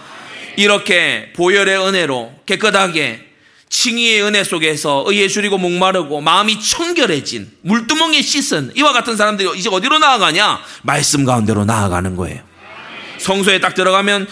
이렇게 0.57 1.33
보혈의 1.35 1.79
은혜로 1.89 2.33
깨끗하게 2.47 3.33
칭의의 3.69 4.23
은혜 4.23 4.45
속에서 4.45 5.07
줄이고 5.29 5.57
목마르고 5.57 6.21
마음이 6.21 6.61
청결해진 6.61 7.51
물두멍에 7.63 8.21
씻은 8.21 8.73
이와 8.77 8.93
같은 8.93 9.17
사람들이 9.17 9.51
이제 9.57 9.71
어디로 9.71 9.99
나아가냐? 9.99 10.61
말씀 10.83 11.25
가운데로 11.25 11.65
나아가는 11.65 12.15
거예요. 12.15 12.43
성소에 13.19 13.61
딱 13.61 13.75
들어가면 13.75 14.27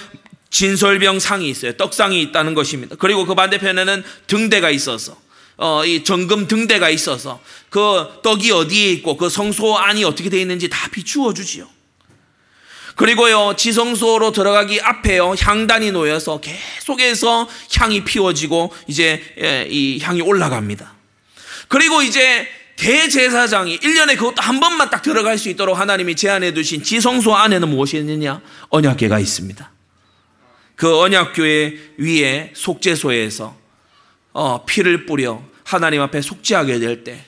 진설병 0.51 1.21
상이 1.21 1.49
있어요. 1.49 1.73
떡상이 1.73 2.21
있다는 2.23 2.55
것입니다. 2.55 2.97
그리고 2.99 3.25
그 3.25 3.35
반대편에는 3.35 4.03
등대가 4.27 4.69
있어서 4.69 5.17
어, 5.63 5.85
이 5.85 6.03
정금 6.03 6.49
등대가 6.49 6.89
있어서 6.89 7.39
그 7.69 8.07
떡이 8.23 8.51
어디에 8.51 8.93
있고 8.93 9.19
그 9.19 9.29
성소 9.29 9.77
안이 9.77 10.05
어떻게 10.05 10.31
되어 10.31 10.41
있는지 10.41 10.71
다 10.71 10.89
비추어 10.91 11.35
주지요. 11.35 11.69
그리고요, 12.97 13.55
지성소로 13.57 14.33
들어가기 14.33 14.81
앞에요, 14.81 15.35
향단이 15.39 15.93
놓여서 15.93 16.41
계속해서 16.41 17.47
향이 17.77 18.05
피워지고 18.05 18.73
이제 18.87 19.23
예, 19.39 19.67
이 19.71 20.01
향이 20.01 20.23
올라갑니다. 20.23 20.95
그리고 21.69 22.01
이제 22.03 22.49
대제사장이 22.77 23.81
1년에 23.81 24.17
그것도 24.17 24.37
한 24.39 24.61
번만 24.61 24.89
딱 24.89 25.03
들어갈 25.03 25.37
수 25.37 25.51
있도록 25.51 25.79
하나님이 25.79 26.17
제안해 26.17 26.55
두신 26.55 26.83
지성소 26.83 27.37
안에는 27.37 27.69
무엇이 27.69 27.99
있느냐? 27.99 28.41
언약궤가 28.71 29.19
있습니다. 29.19 29.71
그 30.77 30.99
언약궤 30.99 31.97
위에 31.99 32.53
속죄소에서 32.55 33.61
어, 34.33 34.65
피를 34.65 35.05
뿌려 35.05 35.50
하나님 35.75 36.01
앞에 36.03 36.21
속죄하게 36.21 36.79
될 36.79 37.05
때 37.05 37.25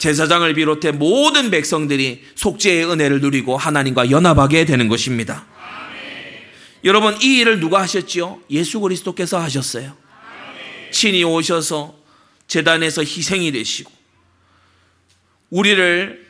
제사장을 0.00 0.52
비롯해 0.54 0.92
모든 0.92 1.50
백성들이 1.50 2.24
속죄의 2.34 2.90
은혜를 2.90 3.20
누리고 3.20 3.58
하나님과 3.58 4.10
연합하게 4.10 4.64
되는 4.64 4.88
것입니다. 4.88 5.46
아멘. 5.62 6.42
여러분 6.84 7.20
이 7.20 7.38
일을 7.40 7.60
누가 7.60 7.82
하셨지요? 7.82 8.40
예수 8.50 8.80
그리스도께서 8.80 9.38
하셨어요. 9.38 9.94
아멘. 9.94 10.90
친히 10.90 11.22
오셔서 11.22 11.94
재단에서 12.48 13.02
희생이 13.02 13.52
되시고 13.52 13.92
우리를 15.50 16.26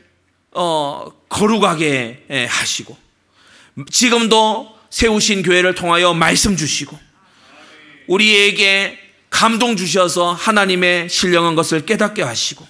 어, 0.53 1.07
거룩하게 1.29 2.25
예, 2.29 2.45
하시고 2.47 2.97
지금도 3.89 4.77
세우신 4.91 5.45
교회를 5.45 5.77
통하여 5.77 6.13
말씀 6.13 6.57
주시고 6.57 6.99
우리에게 8.09 8.99
감동 9.31 9.77
주셔서 9.77 10.33
하나님의 10.33 11.09
신령한 11.09 11.55
것을 11.55 11.87
깨닫게 11.87 12.23
하시고 12.23 12.67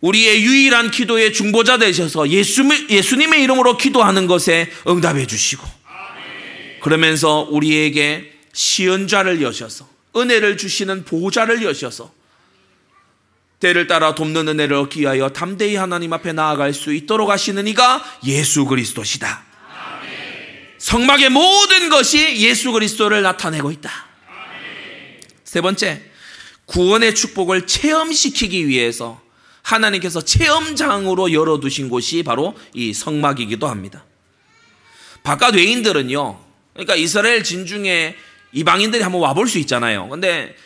우리의 0.00 0.42
유일한 0.42 0.90
기도의 0.90 1.32
중보자 1.32 1.78
되셔서 1.78 2.28
예수, 2.28 2.62
예수 2.90 3.16
님의 3.16 3.42
이름으로 3.42 3.78
기도하는 3.78 4.26
것에 4.26 4.70
응답해 4.86 5.26
주시고 5.26 5.66
그러면서 6.82 7.48
우리에게 7.50 8.32
시연자를 8.52 9.40
여셔서 9.40 9.88
은혜를 10.14 10.58
주시는 10.58 11.04
보호자를 11.04 11.62
여셔서 11.64 12.12
때를 13.60 13.86
따라 13.86 14.14
돕는 14.14 14.46
은혜를 14.46 14.76
얻기 14.76 15.00
위하여 15.00 15.30
담대히 15.30 15.76
하나님 15.76 16.12
앞에 16.12 16.34
나아갈 16.34 16.74
수 16.74 16.92
있도록 16.92 17.30
하시는 17.30 17.66
이가 17.66 18.04
예수 18.26 18.66
그리스도시다. 18.66 19.42
성막의 20.76 21.30
모든 21.30 21.88
것이 21.88 22.36
예수 22.40 22.72
그리스도를 22.72 23.22
나타내고 23.22 23.70
있다. 23.70 23.90
세 25.54 25.60
번째, 25.60 26.02
구원의 26.66 27.14
축복을 27.14 27.68
체험시키기 27.68 28.66
위해서 28.66 29.22
하나님께서 29.62 30.20
체험장으로 30.20 31.32
열어두신 31.32 31.90
곳이 31.90 32.24
바로 32.24 32.56
이 32.72 32.92
성막이기도 32.92 33.68
합니다. 33.68 34.04
바깥 35.22 35.54
외인들은요, 35.54 36.44
그러니까 36.72 36.96
이스라엘 36.96 37.44
진중에 37.44 38.16
이방인들이 38.50 39.04
한번 39.04 39.20
와볼 39.20 39.46
수 39.46 39.60
있잖아요. 39.60 40.08
근데 40.08 40.56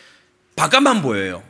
바깥만 0.55 1.03
보여요. 1.03 1.43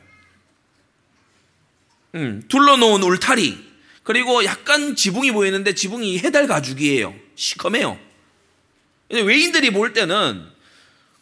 음, 2.15 2.43
둘러놓은 2.49 3.01
울타리, 3.01 3.57
그리고 4.03 4.43
약간 4.43 4.97
지붕이 4.97 5.31
보이는데 5.31 5.75
지붕이 5.75 6.19
해달 6.19 6.45
가죽이에요. 6.45 7.15
시커매요. 7.35 7.97
외인들이 9.11 9.69
볼 9.69 9.93
때는 9.93 10.48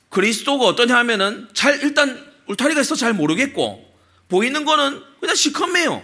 그리스도가 0.10 0.66
어떠냐 0.66 0.96
하면은 0.98 1.48
잘 1.54 1.82
일단 1.84 2.26
울타리가 2.48 2.82
있어 2.82 2.96
잘 2.96 3.14
모르겠고 3.14 3.86
보이는 4.30 4.66
거는 4.66 5.02
그냥 5.20 5.36
시커매요. 5.36 6.04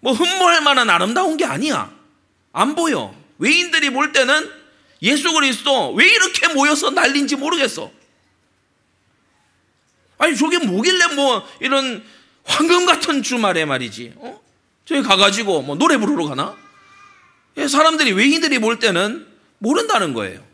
뭐 0.00 0.12
흠모할 0.12 0.62
만한 0.62 0.90
아름다운 0.90 1.36
게 1.36 1.44
아니야. 1.44 1.92
안 2.52 2.74
보여. 2.74 3.14
외인들이 3.38 3.90
볼 3.90 4.12
때는 4.12 4.50
예수 5.02 5.32
그리스도 5.32 5.92
왜 5.94 6.06
이렇게 6.06 6.48
모여서 6.54 6.90
난린지 6.90 7.36
모르겠어. 7.36 7.90
아니 10.18 10.36
저게 10.36 10.58
뭐길래 10.58 11.14
뭐 11.14 11.48
이런 11.60 12.04
황금 12.44 12.86
같은 12.86 13.22
주말에 13.22 13.64
말이지. 13.64 14.14
어? 14.16 14.40
저기 14.84 15.02
가가지고 15.02 15.62
뭐 15.62 15.76
노래 15.76 15.96
부르러 15.96 16.26
가나? 16.26 16.56
예, 17.56 17.68
사람들이 17.68 18.12
외인들이 18.12 18.58
볼 18.58 18.78
때는 18.78 19.26
모른다는 19.58 20.14
거예요. 20.14 20.44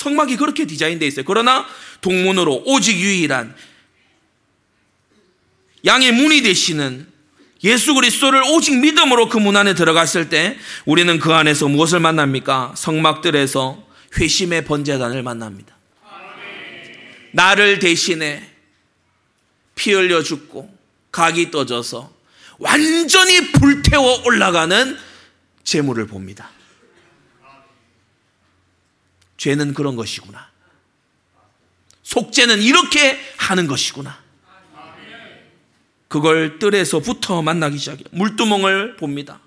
성막이 0.00 0.36
그렇게 0.36 0.64
디자인되어 0.64 1.06
있어요. 1.08 1.24
그러나 1.26 1.66
동문으로 2.00 2.62
오직 2.64 2.98
유일한 2.98 3.54
양의 5.84 6.12
문이 6.12 6.40
되시는 6.40 7.06
예수 7.64 7.94
그리스도를 7.94 8.42
오직 8.54 8.78
믿음으로 8.78 9.28
그 9.28 9.38
문 9.38 9.56
안에 9.58 9.74
들어갔을 9.74 10.30
때 10.30 10.56
우리는 10.86 11.18
그 11.18 11.34
안에서 11.34 11.68
무엇을 11.68 12.00
만납니까? 12.00 12.72
성막들에서 12.78 13.86
회심의 14.18 14.64
번제단을 14.64 15.22
만납니다. 15.22 15.76
나를 17.32 17.78
대신해 17.78 18.42
피 19.74 19.92
흘려 19.92 20.22
죽고 20.22 20.74
각이 21.12 21.50
떠져서 21.50 22.10
완전히 22.58 23.52
불태워 23.52 24.22
올라가는 24.24 24.96
재물을 25.62 26.06
봅니다. 26.06 26.50
죄는 29.40 29.72
그런 29.72 29.96
것이구나. 29.96 30.50
속죄는 32.02 32.60
이렇게 32.60 33.18
하는 33.38 33.66
것이구나. 33.66 34.22
그걸 36.08 36.58
뜰에서부터 36.58 37.40
만나기 37.40 37.78
시작해요. 37.78 38.04
물두멍을 38.10 38.96
봅니다. 38.96 39.40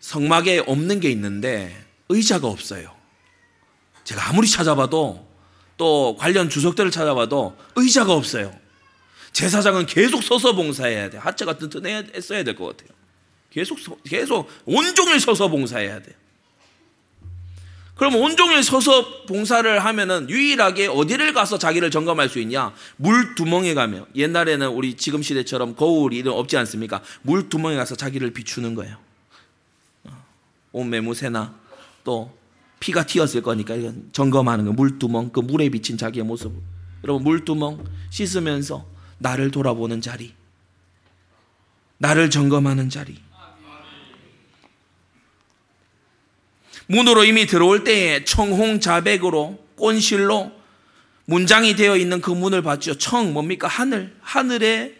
성막에 0.00 0.60
없는 0.66 1.00
게 1.00 1.10
있는데 1.10 1.84
의자가 2.08 2.46
없어요. 2.48 2.96
제가 4.04 4.30
아무리 4.30 4.48
찾아봐도 4.48 5.28
또 5.76 6.16
관련 6.18 6.48
주석들을 6.48 6.90
찾아봐도 6.90 7.54
의자가 7.76 8.14
없어요. 8.14 8.58
제사장은 9.32 9.84
계속 9.84 10.22
서서 10.22 10.54
봉사해야 10.54 11.10
돼. 11.10 11.18
하체가 11.18 11.58
튼튼했어야 11.58 12.44
될 12.44 12.54
것 12.56 12.78
같아요. 12.78 12.96
계속 13.50 13.78
계속 14.04 14.48
온종일 14.64 15.20
서서 15.20 15.48
봉사해야 15.48 16.00
돼요. 16.00 16.16
그럼 17.98 18.14
온종일 18.14 18.62
서서 18.62 19.24
봉사를 19.26 19.84
하면은 19.84 20.30
유일하게 20.30 20.86
어디를 20.86 21.32
가서 21.32 21.58
자기를 21.58 21.90
점검할 21.90 22.28
수 22.28 22.38
있냐? 22.38 22.72
물 22.96 23.34
두멍에 23.34 23.74
가면 23.74 24.06
옛날에는 24.14 24.68
우리 24.68 24.94
지금 24.94 25.20
시대처럼 25.20 25.74
거울이 25.74 26.22
없지 26.26 26.56
않습니까? 26.58 27.02
물 27.22 27.48
두멍에 27.48 27.74
가서 27.74 27.96
자기를 27.96 28.32
비추는 28.32 28.76
거예요. 28.76 28.96
어, 30.04 30.12
온 30.70 30.90
매무새나 30.90 31.52
또 32.04 32.32
피가 32.78 33.04
튀었을 33.04 33.42
거니까 33.42 33.74
이건 33.74 34.10
점검하는 34.12 34.66
거. 34.66 34.72
물두멍 34.72 35.30
그 35.30 35.40
물에 35.40 35.68
비친 35.68 35.98
자기의 35.98 36.24
모습. 36.24 36.52
여러분 37.02 37.24
물두멍 37.24 37.84
씻으면서 38.10 38.86
나를 39.18 39.50
돌아보는 39.50 40.00
자리. 40.00 40.34
나를 41.96 42.30
점검하는 42.30 42.90
자리. 42.90 43.18
문으로 46.88 47.24
이미 47.24 47.46
들어올 47.46 47.84
때에 47.84 48.24
청홍자백으로 48.24 49.58
꼰실로 49.76 50.52
문장이 51.26 51.76
되어 51.76 51.96
있는 51.96 52.20
그 52.20 52.30
문을 52.30 52.62
봤죠. 52.62 52.96
청 52.96 53.34
뭡니까? 53.34 53.68
하늘. 53.68 54.16
하늘의 54.22 54.96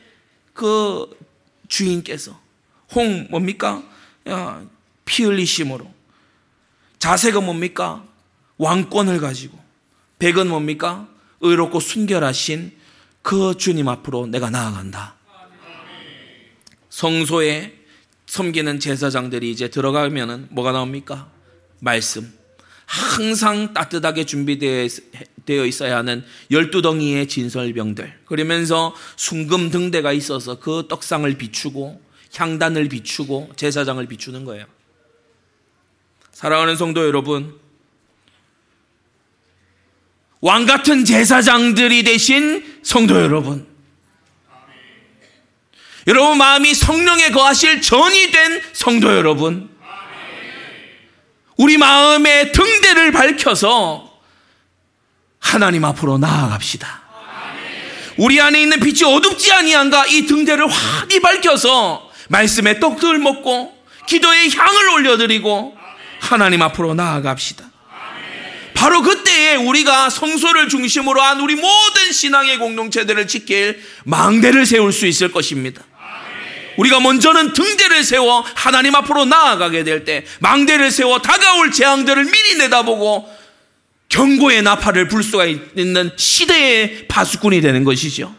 그 0.53 1.09
주인께서 1.69 2.39
홍 2.95 3.27
뭡니까? 3.31 3.83
피 5.07 5.25
흘리심으로 5.25 5.91
자세가 6.99 7.41
뭡니까? 7.41 8.05
왕권을 8.59 9.21
가지고 9.21 9.59
백은 10.19 10.49
뭡니까? 10.49 11.09
의롭고 11.41 11.81
순결하신 11.81 12.77
그 13.23 13.57
주님 13.57 13.89
앞으로 13.89 14.27
내가 14.27 14.51
나아간다. 14.51 15.15
성소에 16.91 17.75
섬기는 18.27 18.81
제사장들이 18.81 19.51
이제 19.51 19.69
들어가면은 19.69 20.49
뭐가 20.51 20.73
나옵니까? 20.73 21.31
말씀. 21.81 22.33
항상 22.87 23.75
따뜻하게 23.75 24.25
준비되어 24.25 24.87
있어야 25.67 25.99
하는 25.99 26.25
열두 26.51 26.81
덩이의 26.81 27.29
진설병들. 27.29 28.21
그러면서 28.25 28.95
순금 29.17 29.71
등대가 29.71 30.13
있어서 30.13 30.59
그 30.59 30.87
떡상을 30.89 31.31
비추고 31.37 32.01
향단을 32.35 32.89
비추고 32.89 33.53
제사장을 33.57 34.07
비추는 34.07 34.45
거예요. 34.45 34.65
사랑하는 36.33 36.77
성도 36.77 37.05
여러분, 37.05 37.59
왕 40.41 40.67
같은 40.67 41.05
제사장들이 41.05 42.05
되신 42.05 42.81
성도 42.83 43.21
여러분, 43.21 43.67
여러분 46.07 46.39
마음이 46.39 46.73
성령에 46.75 47.31
거하실 47.33 47.83
전이 47.83 48.31
된 48.31 48.63
성도 48.73 49.15
여러분, 49.15 49.69
우리 51.59 51.77
마음의 51.77 52.53
등대를 52.53 53.13
밝혀서 53.13 54.11
하나님 55.41 55.85
앞으로 55.85 56.17
나아갑시다. 56.19 57.03
우리 58.17 58.41
안에 58.41 58.63
있는 58.63 58.81
빛이 58.81 59.03
어둡지 59.05 59.53
아니한가 59.53 60.07
이 60.07 60.27
등대를 60.27 60.67
환히 60.69 61.21
밝혀서 61.21 62.11
말씀의 62.29 62.81
떡들 62.81 63.19
먹고 63.19 63.77
기도의 64.07 64.51
향을 64.55 64.89
올려드리고 64.91 65.77
하나님 66.21 66.63
앞으로 66.63 66.95
나아갑시다. 66.95 67.65
바로 68.75 69.03
그때에 69.03 69.57
우리가 69.57 70.11
성소를 70.11 70.69
중심으로 70.69 71.21
한 71.21 71.41
우리 71.41 71.57
모든 71.57 72.13
신앙의 72.13 72.59
공동체들을 72.59 73.27
지킬 73.27 73.83
망대를 74.05 74.65
세울 74.65 74.93
수 74.93 75.07
있을 75.07 75.33
것입니다. 75.33 75.83
우리가 76.79 77.01
먼저는 77.01 77.53
등대를 77.53 78.03
세워 78.05 78.45
하나님 78.55 78.95
앞으로 78.95 79.25
나아가게 79.27 79.85
될 79.85 80.05
때 80.05 80.25
망대를 80.41 80.91
세워 80.91 81.21
다가올 81.21 81.73
재앙들을 81.73 82.25
미리 82.25 82.59
내다보고 82.59 83.29
경고의 84.09 84.63
나팔을 84.63 85.09
불 85.09 85.23
수가 85.23 85.45
있는 85.45 86.11
시대의 86.17 87.09
파수꾼이 87.09 87.61
되는 87.61 87.85
것이죠. 87.85 88.35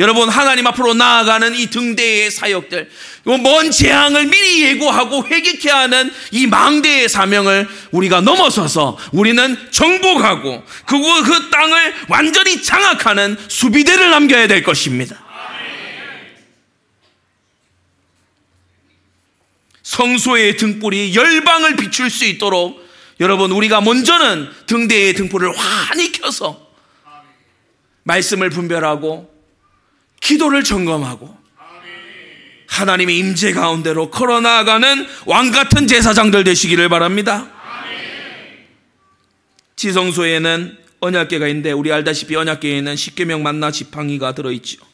여러분 0.00 0.28
하나님 0.28 0.66
앞으로 0.66 0.94
나아가는 0.94 1.54
이 1.54 1.66
등대의 1.66 2.30
사역들 2.32 2.90
먼 3.24 3.70
재앙을 3.70 4.26
미리 4.26 4.64
예고하고 4.64 5.26
회개케 5.26 5.70
하는 5.70 6.10
이 6.32 6.48
망대의 6.48 7.08
사명을 7.08 7.68
우리가 7.92 8.20
넘어서서 8.22 8.98
우리는 9.12 9.56
정복하고 9.70 10.64
그, 10.86 11.22
그 11.22 11.50
땅을 11.50 11.94
완전히 12.08 12.60
장악하는 12.60 13.36
수비대를 13.46 14.10
남겨야 14.10 14.48
될 14.48 14.64
것입니다. 14.64 15.23
성소의 19.94 20.56
등불이 20.56 21.14
열방을 21.14 21.76
비출 21.76 22.10
수 22.10 22.24
있도록 22.24 22.84
여러분 23.20 23.52
우리가 23.52 23.80
먼저는 23.80 24.48
등대의 24.66 25.14
등불을 25.14 25.56
환히 25.56 26.10
켜서 26.10 26.68
말씀을 28.02 28.50
분별하고 28.50 29.32
기도를 30.20 30.64
점검하고 30.64 31.36
하나님의 32.66 33.18
임재 33.18 33.52
가운데로 33.52 34.10
걸어나가는 34.10 35.06
왕 35.26 35.52
같은 35.52 35.86
제사장들 35.86 36.42
되시기를 36.42 36.88
바랍니다. 36.88 37.48
지성소에는 39.76 40.76
언약계가 40.98 41.46
있는데 41.48 41.70
우리 41.70 41.92
알다시피 41.92 42.34
언약계에는 42.34 42.96
십계명 42.96 43.44
만나 43.44 43.70
지팡이가 43.70 44.34
들어있죠. 44.34 44.84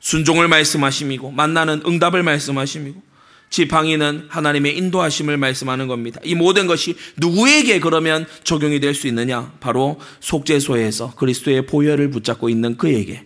순종을 0.00 0.48
말씀하심이고 0.48 1.32
만나는 1.32 1.82
응답을 1.84 2.22
말씀하심이고 2.22 3.15
지팡이는 3.50 4.26
하나님의 4.28 4.76
인도하심을 4.76 5.36
말씀하는 5.36 5.86
겁니다. 5.86 6.20
이 6.24 6.34
모든 6.34 6.66
것이 6.66 6.96
누구에게 7.16 7.80
그러면 7.80 8.26
적용이 8.44 8.80
될 8.80 8.94
수 8.94 9.06
있느냐? 9.06 9.52
바로 9.60 10.00
속죄소에서 10.20 11.14
그리스도의 11.14 11.66
보혈을 11.66 12.10
붙잡고 12.10 12.48
있는 12.48 12.76
그에게. 12.76 13.24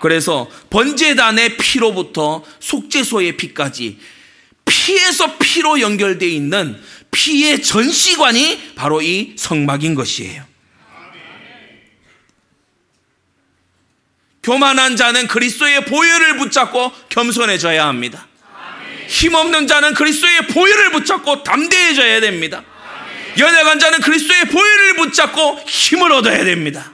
그래서 0.00 0.48
번제단의 0.70 1.56
피로부터 1.56 2.44
속죄소의 2.60 3.36
피까지 3.36 3.98
피에서 4.66 5.36
피로 5.38 5.80
연결되어 5.80 6.28
있는 6.28 6.78
피의 7.10 7.62
전시관이 7.62 8.74
바로 8.74 9.00
이 9.00 9.34
성막인 9.36 9.94
것이에요. 9.94 10.44
교만한 14.42 14.96
자는 14.96 15.26
그리스도의 15.26 15.86
보혈을 15.86 16.36
붙잡고 16.36 16.92
겸손해져야 17.08 17.86
합니다. 17.86 18.28
힘없는 19.08 19.66
자는 19.66 19.94
그리스도의 19.94 20.48
보혈을 20.48 20.90
붙잡고 20.92 21.42
담대해져야 21.42 22.20
됩니다. 22.20 22.64
연약한 23.38 23.78
자는 23.78 24.00
그리스도의 24.00 24.44
보혈을 24.46 24.96
붙잡고 24.96 25.58
힘을 25.66 26.12
얻어야 26.12 26.44
됩니다. 26.44 26.92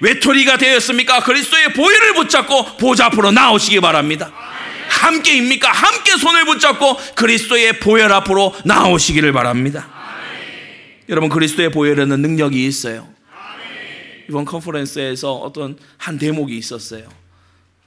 외톨이가 0.00 0.58
되었습니까? 0.58 1.22
그리스도의 1.22 1.72
보혈을 1.72 2.14
붙잡고 2.14 2.76
보좌 2.76 3.06
앞으로 3.06 3.30
나오시기 3.30 3.80
바랍니다. 3.80 4.32
함께입니까? 4.88 5.70
함께 5.70 6.16
손을 6.16 6.44
붙잡고 6.46 6.96
그리스도의 7.14 7.80
보혈 7.80 8.12
앞으로 8.12 8.54
나오시기를 8.64 9.32
바랍니다. 9.32 9.88
여러분 11.08 11.28
그리스도의 11.28 11.70
보혈에는 11.70 12.20
능력이 12.20 12.66
있어요. 12.66 13.08
이번 14.28 14.46
컨퍼런스에서 14.46 15.34
어떤 15.34 15.78
한 15.98 16.18
대목이 16.18 16.56
있었어요. 16.56 17.08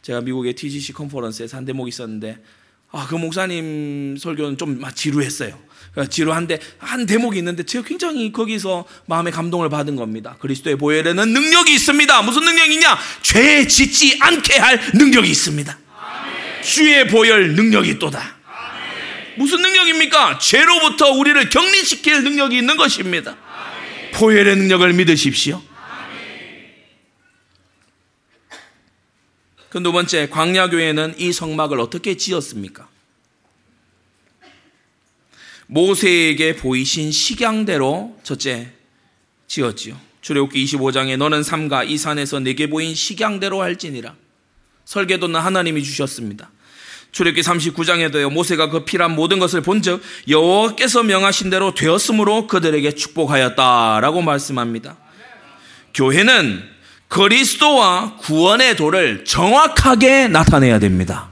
제가 0.04 0.22
미국의 0.22 0.54
TGC 0.54 0.94
컨퍼런스에서 0.94 1.58
한 1.58 1.66
대목이 1.66 1.90
있었는데 1.90 2.38
아, 2.92 3.06
그 3.08 3.16
목사님 3.16 4.18
설교는 4.18 4.58
좀 4.58 4.82
지루했어요. 4.94 5.60
그러니까 5.92 6.12
지루한데 6.12 6.60
한 6.78 7.06
대목이 7.06 7.38
있는데 7.40 7.64
제가 7.64 7.86
굉장히 7.88 8.32
거기서 8.32 8.86
마음의 9.08 9.34
감동을 9.34 9.70
받은 9.70 9.96
겁니다. 9.96 10.38
그리스도의 10.40 10.78
보혈에는 10.78 11.34
능력이 11.34 11.74
있습니다. 11.74 12.22
무슨 12.22 12.44
능력이냐? 12.44 12.98
죄 13.24 13.68
짓지 13.68 14.18
않게 14.20 14.58
할 14.58 14.80
능력이 14.94 15.30
있습니다. 15.30 15.78
주의 16.64 17.08
보혈 17.08 17.56
능력이 17.56 18.00
또다. 18.00 18.38
무슨 19.38 19.62
능력입니까? 19.62 20.40
죄로부터 20.40 21.12
우리를 21.12 21.50
격리시킬 21.50 22.24
능력이 22.24 22.58
있는 22.58 22.76
것입니다. 22.78 23.36
보혈의 24.14 24.56
능력을 24.56 24.94
믿으십시오. 24.94 25.62
그 29.78 29.84
두 29.84 29.92
번째, 29.92 30.28
광야교회는 30.30 31.16
이 31.20 31.32
성막을 31.32 31.80
어떻게 31.80 32.18
지었습니까? 32.18 32.88
모세에게 35.68 36.56
보이신 36.56 37.12
식양대로 37.12 38.18
첫째 38.24 38.72
지었지요. 39.48 40.00
출애굽기 40.22 40.66
25장에 40.66 41.18
너는 41.18 41.44
삼가 41.44 41.84
이 41.84 41.98
산에서 41.98 42.40
내게 42.40 42.68
보인 42.68 42.96
식양대로 42.96 43.62
할지니라. 43.62 44.16
설계도는 44.86 45.40
하나님이 45.40 45.84
주셨습니다. 45.84 46.50
출애굽기 47.12 47.42
39장에도요. 47.42 48.32
모세가 48.32 48.70
그 48.70 48.84
피란 48.84 49.16
모든 49.16 49.40
것을 49.40 49.62
본즉 49.62 50.02
여호와께서 50.28 51.04
명하신 51.04 51.50
대로 51.50 51.74
되었으므로 51.74 52.48
그들에게 52.48 52.92
축복하였다라고 52.94 54.22
말씀합니다. 54.22 54.98
교회는 55.94 56.77
그리스도와 57.08 58.18
구원의 58.18 58.76
도를 58.76 59.26
정확하게 59.26 60.28
나타내야 60.28 60.80
됩니다. 60.80 61.30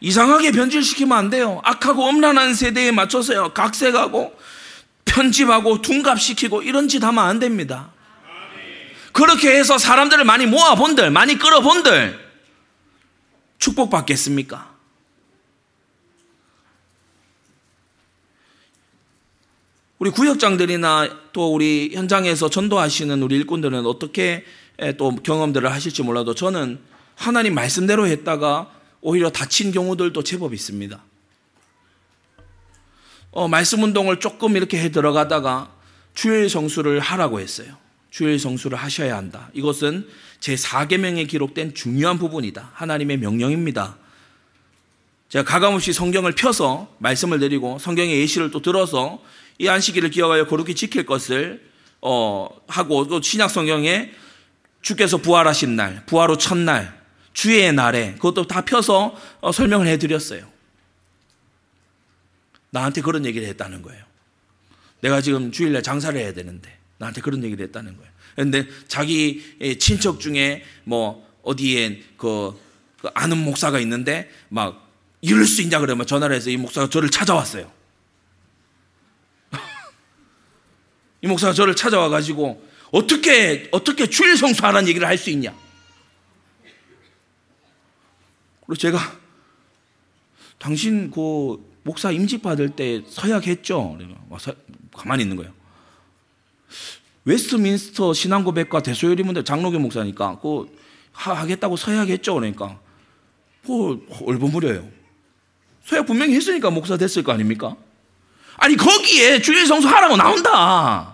이상하게 0.00 0.52
변질시키면 0.52 1.16
안 1.16 1.30
돼요. 1.30 1.62
악하고 1.64 2.04
엄란한 2.04 2.54
세대에 2.54 2.90
맞춰서요. 2.92 3.54
각색하고 3.54 4.38
편집하고 5.06 5.80
둔갑시키고 5.80 6.62
이런 6.62 6.88
짓 6.88 7.02
하면 7.02 7.24
안 7.24 7.38
됩니다. 7.38 7.90
그렇게 9.12 9.56
해서 9.56 9.78
사람들을 9.78 10.24
많이 10.24 10.44
모아본들, 10.44 11.10
많이 11.10 11.38
끌어본들, 11.38 12.18
축복받겠습니까? 13.58 14.73
우리 20.04 20.10
구역장들이나 20.10 21.30
또 21.32 21.54
우리 21.54 21.92
현장에서 21.94 22.50
전도하시는 22.50 23.22
우리 23.22 23.36
일꾼들은 23.36 23.86
어떻게 23.86 24.44
또 24.98 25.16
경험들을 25.16 25.72
하실지 25.72 26.02
몰라도 26.02 26.34
저는 26.34 26.78
하나님 27.14 27.54
말씀대로 27.54 28.06
했다가 28.06 28.70
오히려 29.00 29.30
다친 29.30 29.72
경우들도 29.72 30.22
제법 30.22 30.52
있습니다. 30.52 31.02
어, 33.30 33.48
말씀 33.48 33.82
운동을 33.82 34.20
조금 34.20 34.58
이렇게 34.58 34.78
해 34.78 34.90
들어가다가 34.90 35.72
주일 36.12 36.50
성수를 36.50 37.00
하라고 37.00 37.40
했어요. 37.40 37.74
주일 38.10 38.38
성수를 38.38 38.76
하셔야 38.76 39.16
한다. 39.16 39.48
이것은 39.54 40.06
제 40.38 40.54
4계명에 40.54 41.26
기록된 41.26 41.72
중요한 41.72 42.18
부분이다. 42.18 42.72
하나님의 42.74 43.16
명령입니다. 43.16 43.96
제가 45.30 45.44
가감없이 45.46 45.94
성경을 45.94 46.32
펴서 46.32 46.94
말씀을 46.98 47.38
드리고 47.38 47.78
성경의 47.78 48.20
예시를 48.20 48.50
또 48.50 48.60
들어서 48.60 49.22
이 49.58 49.68
안식일을 49.68 50.10
기억하여 50.10 50.46
거룩히 50.46 50.74
지킬 50.74 51.06
것을 51.06 51.64
어, 52.00 52.48
하고 52.66 53.06
또 53.06 53.22
신약 53.22 53.50
성경에 53.50 54.12
주께서 54.82 55.16
부활하신 55.16 55.76
날, 55.76 56.04
부활 56.06 56.30
후 56.30 56.36
첫날, 56.36 57.02
주의 57.32 57.72
날에 57.72 58.14
그것도 58.14 58.46
다 58.46 58.64
펴서 58.64 59.18
어, 59.40 59.52
설명을 59.52 59.86
해드렸어요. 59.86 60.46
나한테 62.70 63.00
그런 63.00 63.24
얘기를 63.24 63.46
했다는 63.48 63.82
거예요. 63.82 64.04
내가 65.00 65.20
지금 65.20 65.52
주일날 65.52 65.82
장사를 65.82 66.18
해야 66.18 66.32
되는데 66.32 66.76
나한테 66.98 67.20
그런 67.20 67.42
얘기를 67.44 67.64
했다는 67.66 67.96
거예요. 67.96 68.10
그런데 68.34 68.66
자기 68.88 69.76
친척 69.78 70.18
중에 70.20 70.64
뭐 70.82 71.26
어디에 71.42 72.02
그, 72.16 72.58
그 73.00 73.08
아는 73.14 73.38
목사가 73.38 73.78
있는데 73.80 74.30
막 74.48 74.90
이럴 75.20 75.46
수 75.46 75.62
있냐 75.62 75.78
그러면 75.78 76.06
전화를 76.06 76.34
해서 76.34 76.50
이 76.50 76.56
목사가 76.56 76.88
저를 76.88 77.10
찾아왔어요. 77.10 77.70
이 81.24 81.26
목사가 81.26 81.54
저를 81.54 81.74
찾아와 81.74 82.10
가지고 82.10 82.62
어떻게 82.90 83.66
어떻게 83.72 84.06
주일 84.06 84.36
성수하라는 84.36 84.86
얘기를 84.88 85.08
할 85.08 85.16
수 85.16 85.30
있냐? 85.30 85.54
그리고 88.66 88.74
제가 88.76 88.98
당신 90.58 91.10
그 91.10 91.58
목사 91.82 92.10
임직 92.10 92.42
받을 92.42 92.68
때 92.68 93.02
서약했죠. 93.08 93.98
가만히 94.92 95.22
있는 95.22 95.36
거예요. 95.36 95.50
웨스트민스터 97.24 98.12
신앙고백과 98.12 98.82
대소요리문답 98.82 99.46
장로교 99.46 99.78
목사니까 99.78 100.38
그 100.40 100.66
하겠다고 101.12 101.78
서약했죠. 101.78 102.34
그러니까 102.34 102.78
뭐 103.62 103.98
얼버무려요. 104.26 104.86
서약 105.86 106.04
분명히 106.04 106.34
했으니까 106.34 106.68
목사 106.68 106.98
됐을 106.98 107.22
거 107.22 107.32
아닙니까? 107.32 107.76
아니 108.58 108.76
거기에 108.76 109.40
주일 109.40 109.66
성수 109.66 109.88
하라고 109.88 110.18
나온다. 110.18 111.13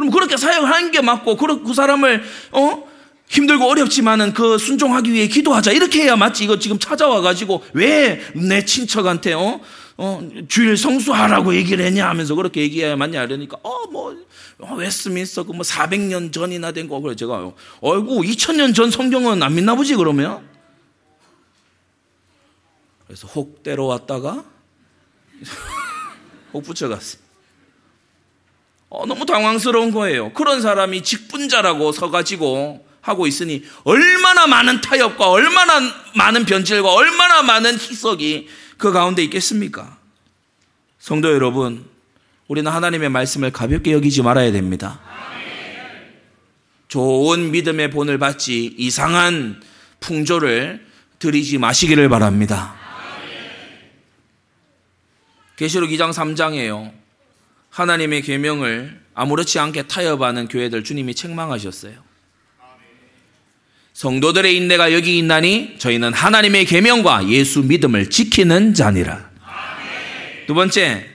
그럼 0.00 0.10
그렇게 0.10 0.36
사역을 0.36 0.68
하는 0.68 0.90
게 0.90 1.00
맞고 1.02 1.36
그 1.36 1.74
사람을 1.74 2.22
어 2.52 2.88
힘들고 3.28 3.64
어렵지만은 3.68 4.32
그 4.34 4.58
순종하기 4.58 5.12
위해 5.12 5.28
기도하자. 5.28 5.70
이렇게 5.72 6.02
해야 6.02 6.16
맞지. 6.16 6.44
이거 6.44 6.58
지금 6.58 6.78
찾아와 6.78 7.20
가지고 7.20 7.62
왜 7.74 8.20
내 8.34 8.64
친척한테, 8.64 9.34
어, 9.34 9.60
어, 9.96 10.28
주일 10.48 10.76
성수하라고 10.76 11.54
얘기를 11.54 11.84
했냐 11.84 12.08
하면서 12.08 12.34
그렇게 12.34 12.62
얘기해야 12.62 12.96
맞냐. 12.96 13.22
이러니까, 13.22 13.58
어, 13.62 13.86
뭐, 13.92 14.16
어, 14.58 14.74
웨스민스터 14.74 15.44
그뭐 15.44 15.60
400년 15.60 16.32
전이나 16.32 16.72
된 16.72 16.88
거. 16.88 16.98
그래, 17.00 17.14
제가, 17.14 17.52
어이구, 17.82 18.22
2000년 18.22 18.74
전 18.74 18.90
성경은 18.90 19.42
안 19.42 19.54
믿나 19.54 19.74
보지, 19.76 19.94
그러면? 19.94 20.48
그래서 23.06 23.28
혹 23.28 23.62
때려 23.62 23.84
왔다가, 23.84 24.42
혹 26.52 26.64
붙여갔어. 26.64 27.18
어, 28.90 29.06
너무 29.06 29.24
당황스러운 29.24 29.92
거예요. 29.92 30.32
그런 30.32 30.60
사람이 30.60 31.02
직분자라고 31.02 31.92
서가지고, 31.92 32.90
하고 33.02 33.26
있으니 33.26 33.64
얼마나 33.84 34.46
많은 34.46 34.80
타협과 34.82 35.30
얼마나 35.30 35.80
많은 36.14 36.44
변질과 36.44 36.92
얼마나 36.92 37.42
많은 37.42 37.72
희석이 37.72 38.48
그 38.76 38.92
가운데 38.92 39.22
있겠습니까? 39.24 39.96
성도 40.98 41.32
여러분, 41.32 41.86
우리는 42.46 42.70
하나님의 42.70 43.08
말씀을 43.08 43.52
가볍게 43.52 43.92
여기지 43.92 44.22
말아야 44.22 44.52
됩니다. 44.52 45.00
좋은 46.88 47.52
믿음의 47.52 47.90
본을 47.90 48.18
받지 48.18 48.74
이상한 48.76 49.62
풍조를 50.00 50.84
들이지 51.20 51.58
마시기를 51.58 52.08
바랍니다. 52.08 52.74
계시록 55.56 55.90
2장 55.90 56.12
3장에요. 56.12 56.99
하나님의 57.80 58.20
계명을 58.22 59.00
아무렇지 59.14 59.58
않게 59.58 59.84
타협하는 59.84 60.48
교회들 60.48 60.84
주님이 60.84 61.14
책망하셨어요. 61.14 61.94
성도들의 63.94 64.56
인내가 64.56 64.92
여기 64.92 65.18
있나니 65.18 65.76
저희는 65.78 66.12
하나님의 66.12 66.66
계명과 66.66 67.28
예수 67.28 67.62
믿음을 67.62 68.10
지키는 68.10 68.74
자니라. 68.74 69.30
두 70.46 70.54
번째, 70.54 71.06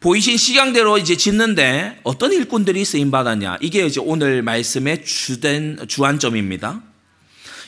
보이신 0.00 0.36
시장대로 0.36 0.98
이제 0.98 1.16
짓는데 1.16 2.00
어떤 2.02 2.32
일꾼들이 2.32 2.84
쓰임 2.84 3.10
받았냐? 3.10 3.58
이게 3.60 3.86
이제 3.86 4.00
오늘 4.02 4.42
말씀의 4.42 5.04
주된 5.04 5.78
주안점입니다. 5.88 6.82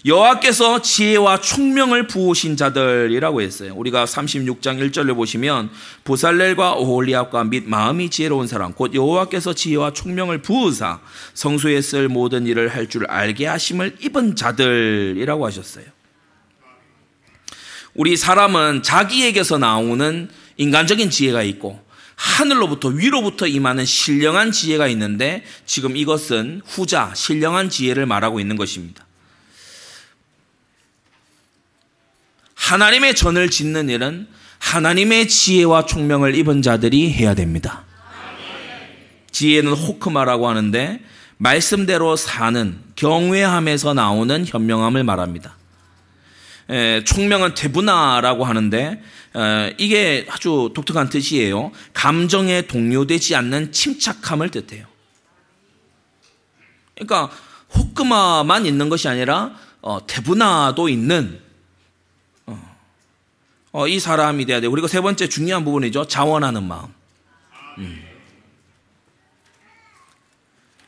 여호와께서 0.07 0.83
지혜와 0.83 1.41
총명을 1.41 2.07
부으신 2.09 2.59
자들이라고 2.59 3.41
했어요. 3.41 3.73
우리가 3.75 4.05
36장 4.05 4.79
1절을 4.91 5.15
보시면 5.15 5.71
보살렐과 6.05 6.75
오홀리압과 6.75 7.45
및 7.45 7.65
마음이 7.67 8.11
지혜로운 8.11 8.47
사람 8.47 8.75
곧 8.75 8.95
여호와께서 8.95 9.55
지혜와 9.55 9.95
총명을 9.95 10.43
부으사 10.43 11.01
성소에 11.33 11.81
쓸 11.81 12.09
모든 12.09 12.47
일을 12.47 12.69
할 12.69 12.85
줄 12.87 13.07
알게 13.07 13.47
하심을 13.47 13.97
입은 14.03 14.37
자들이라고 14.37 15.47
하셨어요. 15.47 15.87
우리 17.95 18.17
사람은 18.17 18.83
자기에게서 18.83 19.57
나오는 19.57 20.29
인간적인 20.59 21.09
지혜가 21.09 21.43
있고 21.45 21.83
하늘로부터 22.15 22.89
위로부터 22.89 23.47
임하는 23.47 23.87
신령한 23.87 24.53
지혜가 24.53 24.87
있는데 24.89 25.45
지금 25.65 25.97
이것은 25.97 26.61
후자 26.67 27.13
신령한 27.15 27.71
지혜를 27.71 28.05
말하고 28.05 28.39
있는 28.39 28.57
것입니다. 28.57 29.07
하나님의 32.65 33.15
전을 33.15 33.51
짓는 33.51 33.91
일은 33.91 34.27
하나님의 34.59 35.29
지혜와 35.29 35.85
총명을 35.85 36.35
입은 36.35 36.63
자들이 36.63 37.13
해야 37.13 37.35
됩니다. 37.35 37.85
지혜는 39.33 39.73
호크마라고 39.73 40.49
하는데 40.49 41.01
말씀대로 41.37 42.17
사는 42.17 42.79
경외함에서 42.97 43.93
나오는 43.93 44.47
현명함을 44.47 45.05
말합니다. 45.05 45.55
에, 46.71 47.05
총명은 47.05 47.53
태분화라고 47.53 48.45
하는데 48.47 49.03
에, 49.37 49.75
이게 49.77 50.27
아주 50.31 50.73
독특한 50.75 51.11
뜻이에요. 51.11 51.71
감정에 51.93 52.63
동요되지 52.63 53.37
않는 53.37 53.73
침착함을 53.73 54.49
뜻해요. 54.51 54.87
그러니까 56.95 57.31
호크마만 57.77 58.65
있는 58.65 58.89
것이 58.89 59.07
아니라 59.07 59.55
어, 59.83 60.07
태분화도 60.07 60.89
있는 60.89 61.39
어, 61.39 61.44
어, 63.75 63.89
이 63.89 63.99
사람이 63.99 64.47
돼야 64.47 64.61
돼요. 64.61 64.71
그리고 64.71 64.87
세 64.87 65.01
번째 65.01 65.29
중요한 65.29 65.65
부분이죠. 65.65 66.07
자원하는 66.07 66.63
마음. 66.63 66.87
음. 67.79 68.03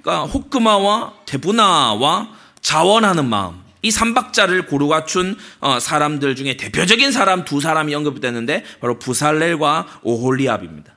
그러니까 0.01 0.25
호크마와 0.27 1.15
태분화와 1.27 2.29
자원하는 2.61 3.29
마음. 3.29 3.61
이 3.83 3.91
삼박자를 3.91 4.67
고루 4.67 4.87
갖춘 4.87 5.37
어, 5.59 5.81
사람들 5.81 6.37
중에 6.37 6.57
대표적인 6.57 7.11
사람 7.11 7.45
두 7.45 7.61
사람이 7.61 7.93
언급됐는데 7.93 8.63
바로 8.81 9.01
부살렐과 9.01 10.01
오홀리압입니다. 10.05 10.95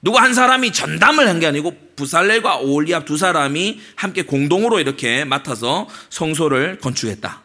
누구 0.00 0.18
한 0.18 0.32
사람이 0.32 0.72
전담을 0.72 1.28
한 1.28 1.38
게 1.38 1.46
아니고 1.46 1.76
부살렐과 1.96 2.60
오홀리압 2.60 3.04
두 3.04 3.18
사람이 3.18 3.78
함께 3.94 4.22
공동으로 4.22 4.80
이렇게 4.80 5.26
맡아서 5.26 5.86
성소를 6.08 6.78
건축했다. 6.78 7.41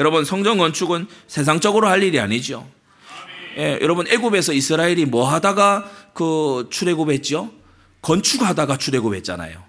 여러분 0.00 0.24
성전 0.24 0.56
건축은 0.56 1.06
세상적으로 1.26 1.86
할 1.86 2.02
일이 2.02 2.18
아니죠. 2.18 2.66
예, 3.58 3.78
여러분 3.82 4.06
애굽에서 4.08 4.54
이스라엘이 4.54 5.04
뭐 5.04 5.30
하다가 5.30 5.90
그 6.14 6.68
출애굽했죠? 6.70 7.52
건축하다가 8.00 8.78
출애굽했잖아요. 8.78 9.62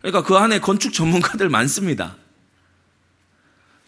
그러니까 0.00 0.22
그 0.22 0.36
안에 0.36 0.60
건축 0.60 0.94
전문가들 0.94 1.50
많습니다. 1.50 2.16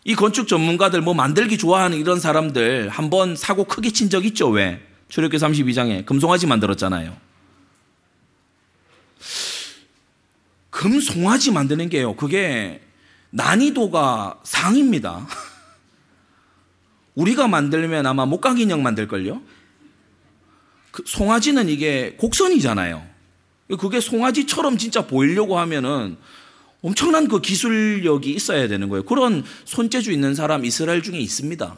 이 0.05 0.15
건축 0.15 0.49
전문가들 0.49 1.01
뭐 1.01 1.15
만들기 1.15 1.57
좋아하는 1.57 1.97
이런 1.99 2.21
사람들 2.21 2.91
한 2.91 3.09
번 3.09 3.35
사고 3.35 3.65
크게 3.65 3.91
친 3.91 4.11
적 4.11 4.27
있죠? 4.27 4.51
왜? 4.51 4.87
출애굽기 5.09 5.39
32장에 5.43 6.05
금송아지 6.05 6.47
만들었잖아요. 6.47 7.17
금송아지 10.69 11.53
만드는 11.53 11.89
게요. 11.89 12.15
그게 12.17 12.83
난이도가 13.31 14.41
상입니다. 14.45 15.27
우리가 17.17 17.49
만들면 17.49 18.07
아마 18.07 18.25
목각 18.27 18.61
인형 18.61 18.83
만들걸요? 18.83 19.43
그 20.93 21.03
송아지는 21.05 21.69
이게 21.69 22.15
곡선이잖아요. 22.19 23.05
그게 23.79 24.01
송아지처럼 24.01 24.79
진짜 24.79 25.07
보이려고 25.07 25.59
하면은 25.59 26.17
엄청난 26.83 27.27
그 27.27 27.41
기술력이 27.41 28.31
있어야 28.31 28.69
되는 28.69 28.89
거예요. 28.89 29.03
그런 29.05 29.45
손재주 29.65 30.13
있는 30.13 30.35
사람 30.35 30.65
이스라엘 30.65 31.03
중에 31.03 31.19
있습니다. 31.19 31.77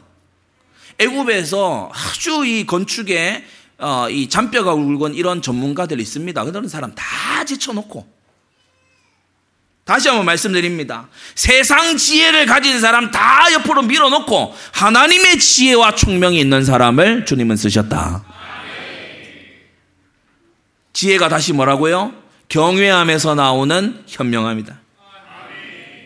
애굽에서 0.99 1.89
아주 1.91 2.45
이 2.45 2.65
건축에 2.65 3.43
어, 3.79 4.09
이 4.09 4.27
잔뼈가 4.27 4.75
굵은 4.75 5.15
이런 5.15 5.41
전문가들 5.41 6.01
있습니다. 6.01 6.43
그런 6.43 6.67
사람 6.67 6.93
다 6.93 7.45
제쳐놓고 7.45 8.18
다시 9.89 10.07
한번 10.07 10.27
말씀드립니다. 10.27 11.07
세상 11.33 11.97
지혜를 11.97 12.45
가진 12.45 12.79
사람 12.79 13.09
다 13.09 13.51
옆으로 13.53 13.81
밀어놓고 13.81 14.55
하나님의 14.71 15.39
지혜와 15.39 15.95
총명이 15.95 16.39
있는 16.39 16.63
사람을 16.63 17.25
주님은 17.25 17.55
쓰셨다. 17.55 18.23
지혜가 20.93 21.27
다시 21.29 21.53
뭐라고요? 21.53 22.13
경외함에서 22.49 23.33
나오는 23.33 24.03
현명함이다. 24.05 24.79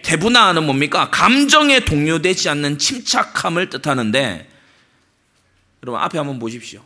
대분화는 0.04 0.66
뭡니까? 0.66 1.10
감정에 1.10 1.82
동요되지 1.82 2.48
않는 2.48 2.78
침착함을 2.78 3.70
뜻하는데 3.70 4.50
여러분 5.84 6.02
앞에 6.02 6.18
한번 6.18 6.40
보십시오. 6.40 6.82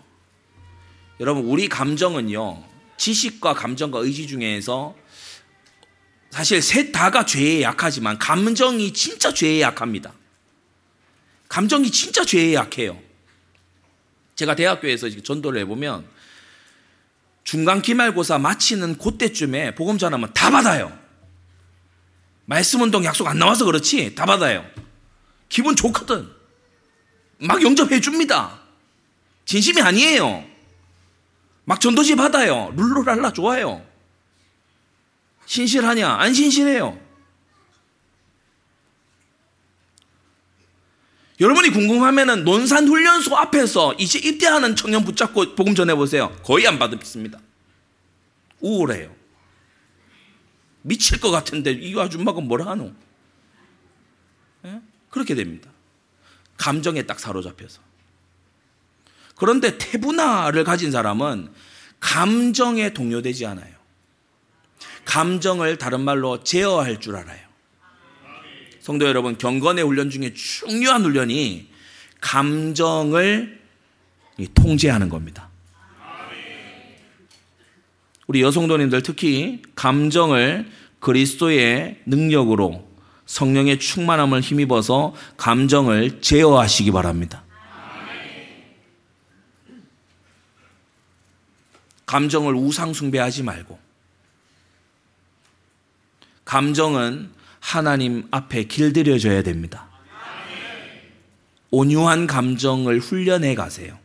여러분 1.20 1.44
우리 1.44 1.70
감정은요. 1.70 2.64
지식과 2.98 3.54
감정과 3.54 4.00
의지 4.00 4.26
중에서 4.26 4.96
사실 6.30 6.62
셋 6.62 6.92
다가 6.92 7.26
죄에 7.26 7.62
약하지만 7.62 8.20
감정이 8.20 8.94
진짜 8.94 9.34
죄에 9.34 9.62
약합니다. 9.62 10.14
감정이 11.48 11.90
진짜 11.92 12.24
죄에 12.26 12.54
약해요. 12.54 13.00
제가 14.36 14.56
대학교에서 14.56 15.10
전도를 15.10 15.62
해보면 15.62 16.06
중간 17.44 17.82
기말고사 17.82 18.38
마치는 18.38 18.98
그때쯤에 18.98 19.74
복음 19.74 19.98
전하면 19.98 20.34
다 20.34 20.52
받아요. 20.52 20.98
말씀 22.46 22.82
운동 22.82 23.06
약속 23.06 23.26
안 23.28 23.40
나와서 23.40 23.66
그렇지 23.66 24.16
다 24.16 24.26
받아요. 24.26 24.66
기분 25.50 25.76
좋거든. 25.76 26.30
막 27.40 27.64
영접해 27.64 28.02
줍니다. 28.02 28.60
진심이 29.46 29.82
아니에요. 29.82 30.46
막 31.64 31.80
전도지 31.80 32.16
받아요. 32.16 32.74
룰루랄라 32.76 33.32
좋아요. 33.32 33.87
신실하냐? 35.48 36.08
안 36.08 36.34
신실해요. 36.34 37.00
여러분이 41.40 41.70
궁금하면은 41.70 42.44
논산 42.44 42.88
훈련소 42.88 43.36
앞에서 43.36 43.94
이제 43.96 44.20
입대하는 44.20 44.76
청년 44.76 45.04
붙잡고 45.04 45.56
복음 45.56 45.74
전해 45.74 45.96
보세요. 45.96 46.36
거의 46.44 46.68
안 46.68 46.78
받습니다. 46.80 47.40
우울해요. 48.60 49.16
미칠 50.82 51.20
것 51.20 51.32
같은데 51.32 51.72
이 51.72 51.98
아줌마가 51.98 52.42
뭐라 52.42 52.66
하노? 52.72 52.92
예? 54.66 54.82
그렇게 55.10 55.36
됩니다. 55.36 55.70
감정에 56.58 57.04
딱 57.04 57.20
사로잡혀서. 57.20 57.82
그런데 59.36 59.78
태분화를 59.78 60.64
가진 60.64 60.92
사람은 60.92 61.54
감정에 62.00 62.94
동요되지 62.94 63.46
않아요. 63.46 63.77
감정을 65.08 65.78
다른 65.78 66.02
말로 66.02 66.44
제어할 66.44 67.00
줄 67.00 67.16
알아요. 67.16 67.40
성도 68.82 69.08
여러분, 69.08 69.38
경건의 69.38 69.84
훈련 69.86 70.10
중에 70.10 70.34
중요한 70.34 71.04
훈련이 71.04 71.70
감정을 72.20 73.60
통제하는 74.54 75.10
겁니다. 75.10 75.50
우리 78.28 78.42
여성도님들 78.42 79.02
특히 79.04 79.62
감정을 79.76 80.70
그리스도의 81.00 82.02
능력으로 82.06 82.86
성령의 83.26 83.80
충만함을 83.80 84.42
힘입어서 84.42 85.14
감정을 85.38 86.22
제어하시기 86.22 86.92
바랍니다. 86.92 87.44
감정을 92.06 92.56
우상숭배하지 92.56 93.44
말고 93.44 93.87
감정은 96.48 97.30
하나님 97.60 98.26
앞에 98.32 98.64
길들여져야 98.64 99.44
됩니다. 99.44 99.90
온유한 101.72 102.26
감정을 102.26 103.00
훈련해 103.00 103.54
가세요. 103.54 104.00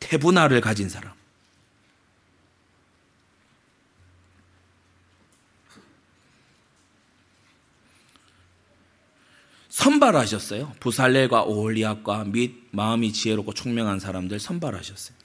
태분화를 0.00 0.60
가진 0.60 0.88
사람. 0.88 1.12
선발하셨어요. 9.68 10.72
부살레과 10.80 11.44
오홀리압과 11.44 12.24
및 12.24 12.66
마음이 12.72 13.12
지혜롭고 13.12 13.54
총명한 13.54 14.00
사람들 14.00 14.40
선발하셨어요. 14.40 15.19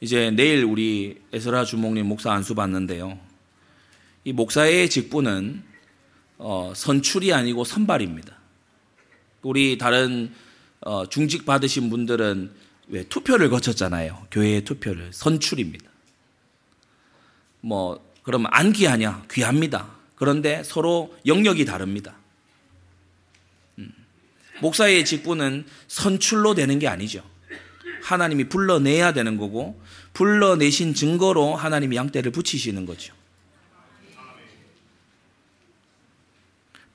이제 0.00 0.30
내일 0.30 0.64
우리 0.64 1.20
에스라 1.32 1.64
주목님 1.64 2.06
목사 2.06 2.32
안수 2.32 2.54
받는데요. 2.54 3.18
이 4.24 4.32
목사의 4.32 4.88
직분은 4.90 5.62
어, 6.38 6.72
선출이 6.74 7.32
아니고 7.32 7.64
선발입니다. 7.64 8.36
우리 9.42 9.76
다른 9.76 10.32
어, 10.80 11.08
중직 11.08 11.44
받으신 11.44 11.90
분들은 11.90 12.52
왜 12.88 13.04
투표를 13.04 13.50
거쳤잖아요. 13.50 14.28
교회의 14.30 14.62
투표를 14.64 15.12
선출입니다. 15.12 15.90
뭐 17.60 18.00
그러면 18.22 18.48
안 18.52 18.72
귀하냐? 18.72 19.26
귀합니다. 19.30 19.90
그런데 20.14 20.62
서로 20.62 21.16
영역이 21.26 21.64
다릅니다. 21.64 22.14
음. 23.78 23.92
목사의 24.60 25.04
직분은 25.04 25.66
선출로 25.88 26.54
되는 26.54 26.78
게 26.78 26.86
아니죠. 26.86 27.24
하나님이 28.02 28.48
불러내야 28.48 29.12
되는 29.12 29.36
거고 29.36 29.80
불러내신 30.12 30.94
증거로 30.94 31.54
하나님이 31.54 31.96
양떼를 31.96 32.32
붙이시는 32.32 32.86
거죠. 32.86 33.14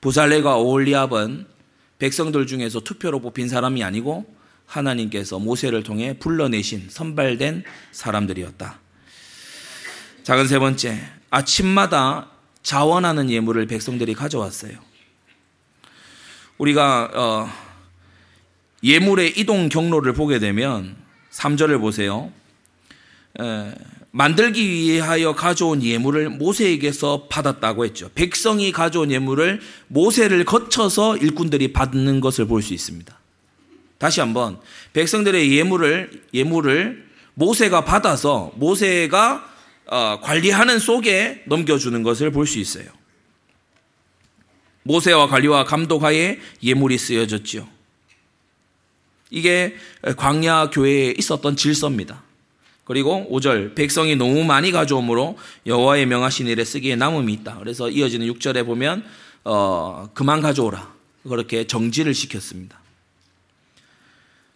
부살레가 0.00 0.56
오홀리압은 0.58 1.46
백성들 1.98 2.46
중에서 2.46 2.80
투표로 2.80 3.20
뽑힌 3.20 3.48
사람이 3.48 3.82
아니고 3.82 4.26
하나님께서 4.66 5.38
모세를 5.38 5.82
통해 5.82 6.18
불러내신 6.18 6.88
선발된 6.90 7.64
사람들이었다. 7.92 8.80
작은 10.22 10.48
세 10.48 10.58
번째, 10.58 11.00
아침마다 11.30 12.30
자원하는 12.62 13.30
예물을 13.30 13.66
백성들이 13.66 14.14
가져왔어요. 14.14 14.78
우리가 16.58 17.10
어, 17.14 17.63
예물의 18.84 19.38
이동 19.38 19.68
경로를 19.68 20.12
보게 20.12 20.38
되면 20.38 20.94
3절을 21.32 21.80
보세요. 21.80 22.30
에, 23.40 23.74
만들기 24.10 24.68
위하여 24.68 25.34
가져온 25.34 25.82
예물을 25.82 26.28
모세에게서 26.30 27.26
받았다고 27.28 27.84
했죠. 27.84 28.08
백성이 28.14 28.70
가져온 28.70 29.10
예물을 29.10 29.60
모세를 29.88 30.44
거쳐서 30.44 31.16
일꾼들이 31.16 31.72
받는 31.72 32.20
것을 32.20 32.46
볼 32.46 32.62
수 32.62 32.74
있습니다. 32.74 33.18
다시 33.98 34.20
한번 34.20 34.60
백성들의 34.92 35.56
예물을 35.56 36.22
예물을 36.32 37.04
모세가 37.34 37.84
받아서 37.84 38.52
모세가 38.56 39.50
어, 39.86 40.20
관리하는 40.20 40.78
속에 40.78 41.42
넘겨주는 41.46 42.02
것을 42.02 42.30
볼 42.30 42.46
수 42.46 42.58
있어요. 42.58 42.86
모세와 44.84 45.26
관리와 45.28 45.64
감독하에 45.64 46.38
예물이 46.62 46.98
쓰여졌지요. 46.98 47.73
이게 49.30 49.74
광야 50.16 50.70
교회에 50.70 51.14
있었던 51.18 51.56
질서입니다. 51.56 52.22
그리고 52.84 53.26
5절 53.30 53.74
백성이 53.74 54.14
너무 54.14 54.44
많이 54.44 54.70
가져오므로 54.70 55.38
여호와의 55.66 56.06
명하신 56.06 56.46
일에 56.46 56.64
쓰기에 56.64 56.96
남음이 56.96 57.32
있다. 57.32 57.58
그래서 57.58 57.88
이어지는 57.88 58.26
6절에 58.34 58.66
보면 58.66 59.04
어, 59.44 60.08
그만 60.14 60.40
가져오라. 60.40 60.92
그렇게 61.28 61.66
정지를 61.66 62.12
시켰습니다. 62.12 62.78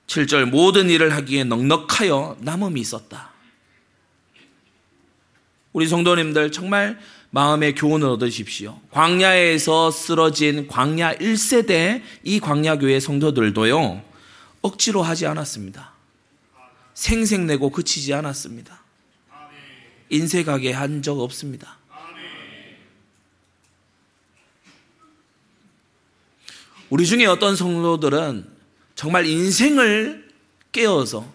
7절 0.07 0.47
모든 0.47 0.91
일을 0.91 1.15
하기에 1.15 1.45
넉넉하여 1.45 2.39
남음이 2.41 2.81
있었다. 2.81 3.31
우리 5.73 5.87
성도님들 5.87 6.51
정말 6.51 6.99
마음의 7.31 7.75
교훈을 7.75 8.09
얻으십시오. 8.09 8.81
광야에서 8.91 9.91
쓰러진 9.91 10.67
광야 10.67 11.17
1세대 11.17 12.03
이 12.25 12.41
광야교회 12.41 13.01
성도들도요, 13.01 14.03
억지로 14.63 15.03
하지 15.03 15.27
않았습니다. 15.27 15.93
생색내고 16.95 17.71
그치지 17.71 18.13
않았습니다. 18.15 18.83
인색하게 20.11 20.73
한 20.73 21.03
적 21.03 21.21
없습니다. 21.21 21.79
우리 26.91 27.07
중에 27.07 27.27
어떤 27.27 27.55
성도들은 27.55 28.47
정말 28.95 29.27
인생을 29.27 30.29
깨어서 30.73 31.31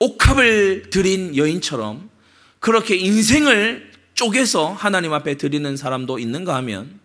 옥합을 0.00 0.90
들인 0.90 1.36
여인처럼 1.36 2.10
그렇게 2.58 2.96
인생을 2.96 3.92
쪼개서 4.14 4.72
하나님 4.72 5.12
앞에 5.12 5.36
드리는 5.36 5.76
사람도 5.76 6.18
있는가 6.18 6.56
하면 6.56 7.00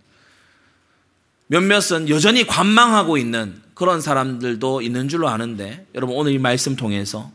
몇몇은 1.47 2.09
여전히 2.09 2.45
관망하고 2.45 3.17
있는 3.17 3.61
그런 3.77 4.01
사람들도 4.01 4.81
있는 4.81 5.07
줄로 5.07 5.29
아는데 5.29 5.85
여러분 5.93 6.15
오늘 6.15 6.31
이 6.31 6.39
말씀 6.39 6.75
통해서 6.75 7.31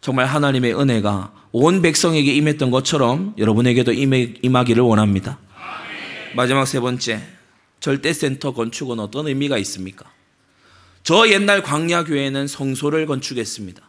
정말 0.00 0.26
하나님의 0.26 0.78
은혜가 0.78 1.32
온 1.50 1.82
백성에게 1.82 2.32
임했던 2.32 2.70
것처럼 2.70 3.34
여러분에게도 3.36 3.92
임하기를 3.92 4.84
원합니다. 4.84 5.40
마지막 6.36 6.66
세 6.66 6.78
번째, 6.78 7.20
절대센터 7.80 8.54
건축은 8.54 9.00
어떤 9.00 9.26
의미가 9.26 9.58
있습니까? 9.58 10.08
저 11.02 11.28
옛날 11.28 11.60
광야교회는 11.60 12.46
성소를 12.46 13.06
건축했습니다. 13.06 13.82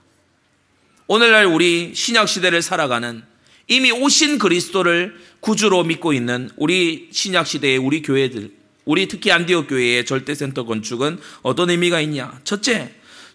오늘날 1.06 1.46
우리 1.46 1.94
신약시대를 1.94 2.64
살아가는 2.64 3.22
이미 3.68 3.92
오신 3.92 4.40
그리스도를 4.40 5.18
구주로 5.40 5.84
믿고 5.84 6.14
있는 6.14 6.50
우리 6.58 7.10
신약 7.12 7.46
시대의 7.46 7.78
우리 7.78 8.02
교회들, 8.02 8.61
우리 8.92 9.08
특히 9.08 9.32
안디옥 9.32 9.70
교회의 9.70 10.06
절대센터 10.06 10.66
건축은 10.66 11.18
어떤 11.44 11.70
의미가 11.70 12.02
있냐? 12.02 12.34
첫째, 12.44 12.90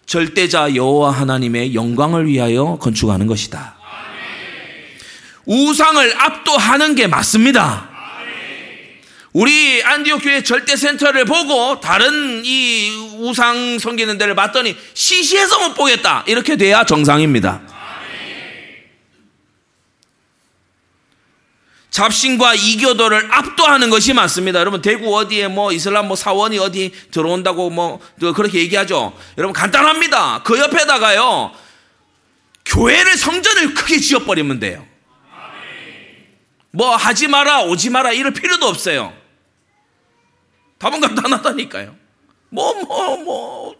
절대자 0.05 0.75
여호와 0.75 1.09
하나님의 1.09 1.73
영광을 1.73 2.27
위하여 2.27 2.77
건축하는 2.79 3.25
것이다. 3.25 3.75
우상을 5.47 6.13
압도하는 6.15 6.93
게 6.93 7.07
맞습니다. 7.07 7.89
우리 9.33 9.81
안디옥 9.83 10.21
교회 10.21 10.43
절대 10.43 10.75
센터를 10.75 11.25
보고 11.25 11.79
다른 11.79 12.43
이 12.45 12.91
우상 13.17 13.79
섬기는 13.79 14.15
데를 14.19 14.35
봤더니 14.35 14.77
시시해서 14.93 15.67
못 15.67 15.73
보겠다. 15.73 16.23
이렇게 16.27 16.55
돼야 16.55 16.83
정상입니다. 16.83 17.76
잡신과 21.97 22.53
이교도를 22.53 23.27
압도하는 23.31 23.89
것이 23.89 24.13
맞습니다. 24.13 24.59
여러분 24.59 24.83
대구 24.83 25.17
어디에 25.17 25.47
뭐 25.47 25.71
이슬람 25.71 26.07
뭐 26.07 26.15
사원이 26.15 26.59
어디 26.59 26.91
들어온다고 27.09 27.71
뭐 27.71 27.99
그렇게 28.19 28.59
얘기하죠. 28.59 29.17
여러분 29.39 29.51
간단합니다. 29.51 30.43
그 30.43 30.59
옆에다가요 30.59 31.53
교회를 32.65 33.17
성전을 33.17 33.73
크게 33.73 33.97
지어버리면 33.97 34.59
돼요. 34.59 34.85
뭐 36.69 36.95
하지 36.95 37.27
마라 37.27 37.63
오지 37.63 37.89
마라 37.89 38.11
이럴 38.11 38.31
필요도 38.31 38.67
없어요. 38.67 39.11
답은 40.77 41.01
간단하다니까요. 41.01 41.95
뭐 42.49 42.75
뭐, 42.75 43.17
뭐, 43.17 43.75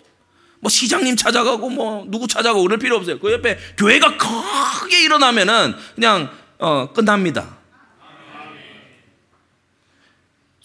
뭐 0.60 0.70
시장님 0.72 1.18
찾아가고 1.18 1.70
뭐 1.70 2.04
누구 2.08 2.26
찾아가고 2.26 2.64
그럴 2.64 2.80
필요 2.80 2.96
없어요. 2.96 3.20
그 3.20 3.32
옆에 3.32 3.60
교회가 3.78 4.18
크게 4.18 5.04
일어나면은 5.04 5.76
그냥 5.94 6.32
어, 6.58 6.92
끝납니다. 6.92 7.57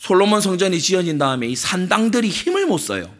솔로몬 0.02 0.40
성전이 0.40 0.80
지어진 0.80 1.16
다음에 1.16 1.46
이 1.46 1.54
산당들이 1.54 2.28
힘을 2.28 2.66
못 2.66 2.78
써요. 2.78 3.14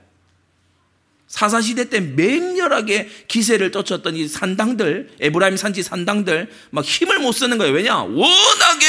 사사시대 1.28 1.88
때 1.90 2.00
맹렬하게 2.00 3.08
기세를 3.28 3.70
쫓았던 3.70 4.16
이 4.16 4.26
산당들, 4.26 5.12
에브라임 5.20 5.56
산지 5.56 5.84
산당들, 5.84 6.50
막 6.70 6.84
힘을 6.84 7.20
못 7.20 7.30
쓰는 7.30 7.56
거예요. 7.58 7.72
왜냐? 7.72 7.98
워낙에 7.98 8.86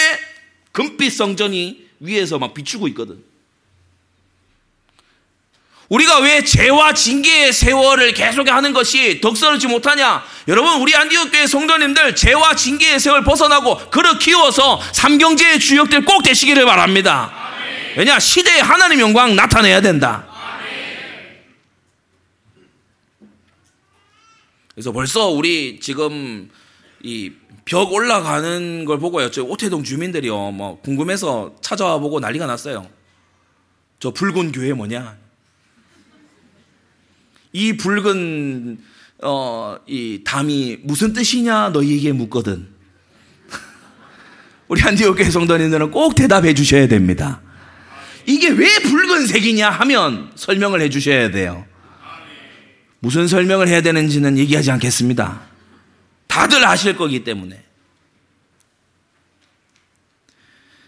금빛 0.72 1.14
성전이 1.14 1.86
위에서 2.00 2.40
막 2.40 2.56
비추고 2.56 2.88
있거든. 2.90 3.24
우리가 5.90 6.18
왜 6.22 6.44
죄와 6.44 6.96
징계의 6.96 7.54
세월을 7.54 8.16
계속 8.16 8.50
하는 8.50 8.74
것이 8.74 9.22
덕설하지 9.22 9.68
못하냐? 9.68 10.26
여러분, 10.48 10.82
우리 10.82 10.96
안디옥교회 10.96 11.46
성도님들 11.46 12.16
죄와 12.16 12.56
징계의 12.56 13.00
세월 13.00 13.24
벗어나고 13.24 13.92
그릇 13.92 14.18
키워서 14.18 14.82
삼경제의 14.94 15.60
주역들 15.60 16.06
꼭 16.06 16.24
되시기를 16.24 16.66
바랍니다. 16.66 17.43
왜냐? 17.98 18.20
시대에 18.20 18.60
하나님 18.60 19.00
영광 19.00 19.36
나타내야 19.36 19.82
된다. 19.82 20.28
그래서 24.74 24.92
벌써 24.92 25.30
우리 25.30 25.80
지금 25.80 26.50
이 27.04 27.32
벽 27.66 27.94
올라가는 27.94 28.86
걸 28.86 29.00
보고요. 29.00 29.32
저 29.32 29.44
오태동 29.44 29.84
주민들이요. 29.84 30.52
뭐 30.52 30.80
궁금해서 30.82 31.56
찾아와 31.62 31.98
보고 31.98 32.20
난리가 32.20 32.46
났어요. 32.46 32.90
저 34.00 34.12
붉은 34.12 34.52
교회 34.52 34.74
뭐냐? 34.74 35.18
이 37.54 37.78
붉은 37.78 38.80
어, 39.24 39.78
이 39.88 40.22
담이 40.26 40.80
무슨 40.84 41.14
뜻이냐 41.14 41.70
너희에게 41.70 42.12
묻거든. 42.12 42.68
우리 44.68 44.82
한디옥 44.82 45.18
교회 45.18 45.30
성도님들은 45.30 45.92
꼭 45.92 46.16
대답해 46.16 46.54
주셔야 46.54 46.88
됩니다. 46.88 47.42
이게 48.26 48.50
왜 48.50 48.80
붉은색이냐 48.80 49.70
하면 49.70 50.32
설명을 50.36 50.82
해 50.82 50.90
주셔야 50.90 51.32
돼요. 51.32 51.66
무슨 53.00 53.28
설명을 53.28 53.68
해야 53.68 53.82
되는지는 53.82 54.38
얘기하지 54.38 54.72
않겠습니다. 54.72 55.42
다들 56.28 56.66
아실 56.66 56.96
거기 56.96 57.24
때문에. 57.24 57.62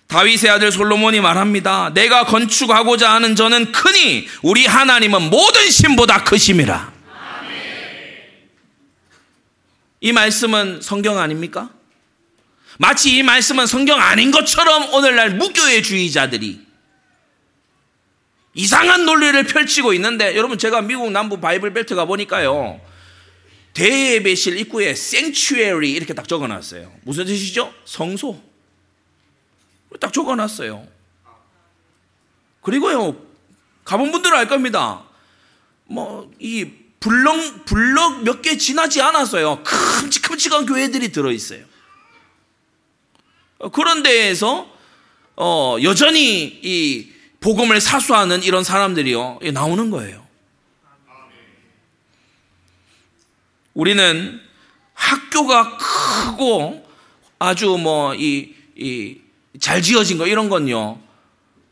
다윗의 0.08 0.50
아들 0.50 0.72
솔로몬이 0.72 1.20
말합니다. 1.20 1.92
내가 1.94 2.26
건축하고자 2.26 3.12
하는 3.12 3.36
저는 3.36 3.72
크니 3.72 4.28
우리 4.44 4.66
하나님은 4.66 5.30
모든 5.30 5.70
신보다 5.70 6.24
크심이라. 6.24 6.94
이 10.02 10.12
말씀은 10.12 10.82
성경 10.82 11.18
아닙니까? 11.18 11.70
마치 12.78 13.18
이 13.18 13.24
말씀은 13.24 13.68
성경 13.68 14.00
아닌 14.00 14.32
것처럼 14.32 14.94
오늘날 14.94 15.32
무교의 15.32 15.84
주의자들이 15.84 16.65
이상한 18.56 19.06
논리를 19.06 19.44
펼치고 19.44 19.94
있는데 19.94 20.36
여러분 20.36 20.58
제가 20.58 20.82
미국 20.82 21.12
남부 21.12 21.40
바이블 21.40 21.74
벨트 21.74 21.94
가 21.94 22.06
보니까요. 22.06 22.80
대예배실 23.74 24.58
입구에 24.58 24.92
sanctuary 24.92 25.92
이렇게 25.92 26.14
딱 26.14 26.28
적어놨어요. 26.28 26.92
무슨 27.04 27.26
뜻이죠? 27.26 27.74
성소. 27.84 28.42
딱 30.00 30.12
적어놨어요. 30.14 30.88
그리고요 32.62 33.16
가본 33.84 34.12
분들은 34.12 34.38
알 34.38 34.48
겁니다. 34.48 35.04
뭐 35.86 36.32
이 36.40 36.66
블럭, 37.02 37.66
블럭 37.66 38.24
몇 38.24 38.42
개 38.42 38.58
지나지 38.58 39.00
않았어요. 39.02 39.62
큼직큼직한 39.64 40.66
교회들이 40.66 41.12
들어 41.12 41.32
있어요. 41.32 41.64
그런 43.72 44.02
데에서, 44.02 44.68
어, 45.36 45.78
여전히 45.84 46.60
이 46.64 47.12
복음을 47.46 47.80
사수하는 47.80 48.42
이런 48.42 48.64
사람들이요, 48.64 49.38
나오는 49.54 49.92
거예요. 49.92 50.26
우리는 53.76 54.42
학교가 54.96 55.78
크고 55.78 56.84
아주 57.38 57.78
뭐, 57.78 58.16
이, 58.16 58.56
이, 58.76 59.22
잘 59.60 59.84
지어진 59.84 60.18
거 60.18 60.26
이런 60.26 60.50
건요, 60.50 61.00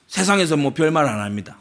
세상에서 0.06 0.58
뭐 0.58 0.76
별말 0.76 1.08
안 1.08 1.22
합니다. 1.22 1.58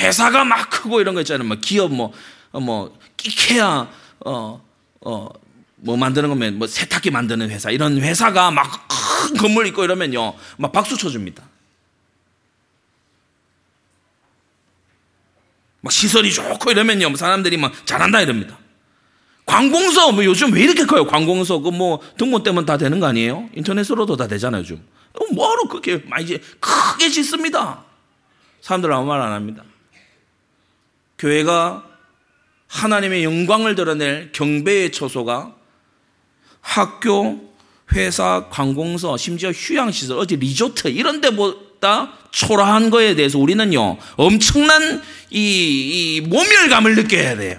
회사가 0.00 0.44
막 0.44 0.70
크고 0.70 1.00
이런 1.00 1.14
거 1.14 1.20
있잖아요. 1.20 1.46
뭐 1.46 1.56
기업 1.60 1.92
뭐, 1.92 2.12
어, 2.50 2.58
뭐, 2.58 2.98
끼케야, 3.16 3.88
어, 4.26 4.64
어, 5.02 5.28
뭐 5.76 5.96
만드는 5.96 6.28
거면 6.28 6.58
뭐 6.58 6.66
세탁기 6.66 7.12
만드는 7.12 7.48
회사. 7.48 7.70
이런 7.70 8.00
회사가 8.00 8.50
막 8.50 8.88
큰 9.20 9.36
건물 9.36 9.66
있고 9.68 9.84
이러면요. 9.84 10.34
막 10.56 10.72
박수 10.72 10.96
쳐줍니다. 10.96 11.42
막 15.80 15.92
시설이 15.92 16.32
좋고 16.32 16.70
이러면요. 16.70 17.14
사람들이 17.16 17.56
막 17.56 17.72
잘한다 17.86 18.20
이럽니다. 18.22 18.58
관공서, 19.46 20.12
뭐 20.12 20.24
요즘 20.24 20.52
왜 20.52 20.62
이렇게 20.62 20.84
커요? 20.84 21.06
관공서, 21.06 21.58
그 21.60 21.70
뭐 21.70 22.00
등본 22.18 22.42
때문에 22.42 22.66
다 22.66 22.76
되는 22.76 23.00
거 23.00 23.06
아니에요? 23.06 23.48
인터넷으로도 23.54 24.16
다 24.16 24.28
되잖아요, 24.28 24.60
요즘. 24.60 24.80
뭐하러 25.34 25.64
그렇게 25.64 26.02
많이 26.06 26.38
크게 26.60 27.08
짓습니다. 27.08 27.84
사람들 28.60 28.92
아무 28.92 29.06
말 29.06 29.20
안 29.20 29.32
합니다. 29.32 29.64
교회가 31.18 31.84
하나님의 32.68 33.24
영광을 33.24 33.74
드러낼 33.74 34.30
경배의 34.32 34.92
처소가 34.92 35.54
학교, 36.60 37.52
회사, 37.92 38.46
관공서, 38.50 39.16
심지어 39.16 39.50
휴양시설, 39.50 40.16
어디 40.18 40.36
리조트 40.36 40.88
이런 40.88 41.20
데보다 41.20 42.12
초라한 42.32 42.90
거에 42.90 43.14
대해서 43.14 43.38
우리는요, 43.38 43.98
엄청난 44.16 45.02
이, 45.30 46.16
이 46.16 46.20
모멸감을 46.22 46.96
느껴야 46.96 47.36
돼요. 47.36 47.58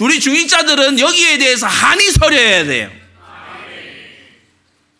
우리 0.00 0.20
중직자들은 0.20 0.98
여기에 0.98 1.38
대해서 1.38 1.66
한이 1.66 2.10
서려야 2.10 2.64
돼요. 2.64 2.90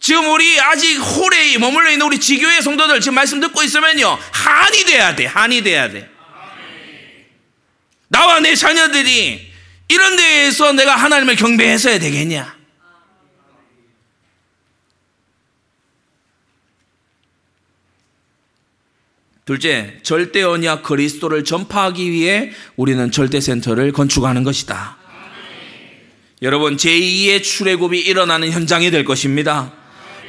지금 0.01 0.33
우리 0.33 0.59
아직 0.61 0.97
홀에 0.97 1.59
머물러 1.59 1.91
있는 1.91 2.07
우리 2.07 2.19
지교회 2.19 2.61
성도들 2.61 3.01
지금 3.01 3.15
말씀 3.15 3.41
듣고 3.41 3.63
있으면요. 3.63 4.19
한이 4.31 4.85
돼야 4.85 5.17
돼. 5.17 5.27
한이 5.27 5.63
돼야 5.63 5.91
돼. 5.91 6.09
나와 8.09 8.41
내 8.41 8.55
자녀들이 8.55 9.53
이런 9.89 10.17
데에서 10.17 10.73
내가 10.73 10.97
하나님을 10.97 11.37
경배했어야 11.37 11.99
되겠냐? 11.99 12.56
둘째, 19.47 19.95
절대 20.03 20.43
언약 20.43 20.83
그리스도를 20.83 21.45
전파하기 21.45 22.11
위해 22.11 22.51
우리는 22.75 23.13
절대 23.13 23.41
센터를 23.41 23.93
건축하는 23.93 24.43
것이다. 24.43 24.97
여러분, 26.43 26.77
제2의 26.77 27.45
출애굽이 27.45 28.01
일어나는 28.01 28.51
현장이 28.51 28.91
될 28.91 29.05
것입니다. 29.05 29.73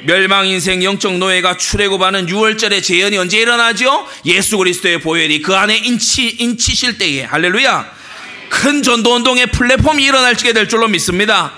멸망 0.06 0.46
인생 0.46 0.84
영적 0.84 1.18
노예가 1.18 1.56
출애굽하는 1.56 2.26
유월절의 2.26 2.80
재현이 2.80 3.18
언제 3.18 3.40
일어나죠? 3.40 4.06
예수 4.24 4.56
그리스도의 4.56 5.00
보혈이 5.00 5.42
그 5.42 5.52
안에 5.52 5.76
인치 5.78 6.28
인치실 6.38 6.98
때에 6.98 7.24
할렐루야. 7.24 7.90
큰 8.50 8.84
전도 8.84 9.16
운동의 9.16 9.48
플랫폼이 9.48 10.04
일어날게 10.04 10.52
될 10.52 10.68
줄로 10.68 10.86
믿습니다. 10.86 11.52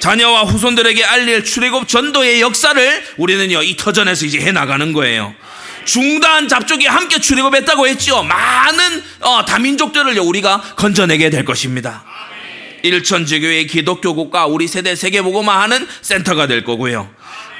자녀와 0.00 0.42
후손들에게 0.42 1.04
알릴 1.04 1.44
출애굽 1.44 1.86
전도의 1.86 2.40
역사를 2.40 3.04
우리는요 3.18 3.62
이 3.62 3.76
터전에서 3.76 4.26
이제 4.26 4.40
해 4.40 4.50
나가는 4.50 4.92
거예요. 4.92 5.32
중다한 5.84 6.48
잡족이 6.48 6.86
함께 6.86 7.18
출애굽했다고 7.18 7.86
했죠. 7.86 8.22
많은 8.22 9.02
어, 9.20 9.44
다민족들을 9.44 10.18
우리가 10.18 10.60
건져내게 10.76 11.30
될 11.30 11.44
것입니다. 11.44 12.04
일천 12.82 13.18
지교회 13.18 13.66
기독교 13.66 14.14
국가 14.14 14.46
우리 14.46 14.68
세대 14.68 14.94
세계복음화하는 14.94 15.86
센터가 16.02 16.46
될 16.46 16.64
거고요. 16.64 17.08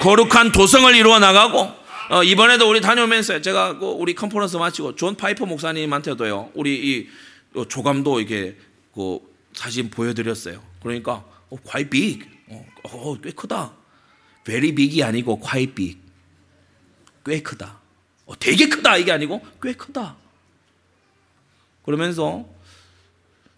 거룩한 0.00 0.52
도성을 0.52 0.94
이루어 0.94 1.18
나가고 1.18 1.72
어, 2.10 2.22
이번에도 2.22 2.68
우리 2.68 2.80
다녀오면서 2.82 3.40
제가 3.40 3.78
그 3.78 3.86
우리 3.86 4.14
컨퍼런스 4.14 4.56
마치고 4.58 4.96
존 4.96 5.16
파이퍼 5.16 5.46
목사님한테도요 5.46 6.50
우리 6.54 6.74
이 6.74 7.08
어, 7.54 7.64
조감도 7.66 8.20
이게 8.20 8.56
그 8.94 9.18
사진 9.54 9.88
보여드렸어요. 9.88 10.62
그러니까 10.82 11.24
어, 11.48 11.56
quite 11.66 11.88
big, 11.88 12.26
어, 12.48 12.66
어, 12.84 13.16
꽤 13.22 13.30
크다. 13.30 13.72
very 14.44 14.74
big이 14.74 15.02
아니고 15.02 15.40
quite 15.40 15.74
big, 15.74 15.98
꽤 17.24 17.40
크다. 17.40 17.80
어, 18.26 18.38
되게 18.38 18.68
크다 18.68 18.96
이게 18.96 19.12
아니고 19.12 19.44
꽤 19.62 19.72
크다. 19.72 20.16
그러면서 21.84 22.48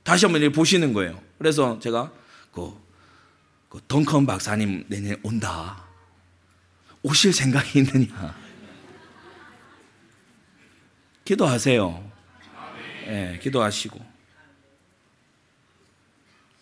다시 0.03 0.25
한번 0.25 0.51
보시는 0.53 0.93
거예요. 0.93 1.21
그래서 1.39 1.79
제가 1.79 2.13
그, 2.53 2.73
그 3.69 3.81
덩컨 3.87 4.27
박사님 4.27 4.85
내년에 4.89 5.17
온다. 5.23 5.85
오실 7.03 7.33
생각이 7.33 7.79
있느냐? 7.81 8.35
기도하세요. 11.25 12.13
예, 13.07 13.11
네, 13.11 13.39
기도하시고. 13.41 14.17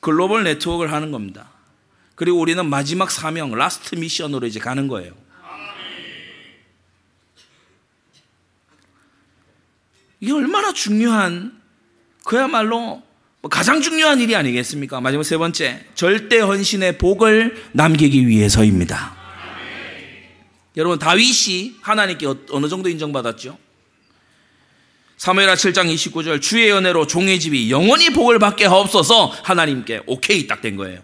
글로벌 0.01 0.45
네트워크를 0.45 0.93
하는 0.93 1.13
겁니다. 1.13 1.51
그리고 2.15 2.39
우리는 2.39 2.65
마지막 2.69 3.11
사명, 3.11 3.53
last 3.53 3.95
mission으로 3.95 4.47
이제 4.47 4.61
가는 4.61 4.87
거예요. 4.87 5.24
이게 10.25 10.33
얼마나 10.33 10.73
중요한, 10.73 11.53
그야말로 12.25 13.03
가장 13.51 13.83
중요한 13.83 14.21
일이 14.21 14.35
아니겠습니까? 14.35 15.03
마지막 15.03 15.23
세 15.23 15.37
번째, 15.37 15.85
절대 15.95 16.39
헌신의 16.39 16.97
복을 16.97 17.63
남기기 17.73 18.27
위해서입니다. 18.27 19.15
여러분 20.79 20.99
다윗이 20.99 21.75
하나님께 21.83 22.27
어, 22.27 22.39
어느 22.53 22.69
정도 22.71 22.89
인정받았죠? 22.89 23.59
사무엘하 25.19 25.57
7장 25.57 25.93
29절 25.95 26.41
주의 26.41 26.71
연애로 26.71 27.07
종의 27.07 27.39
집이 27.39 27.71
영원히 27.71 28.09
복을 28.09 28.39
받게 28.39 28.65
하옵소서 28.65 29.27
하나님께 29.27 30.05
오케이 30.07 30.47
딱 30.47 30.63
된 30.63 30.77
거예요. 30.77 31.03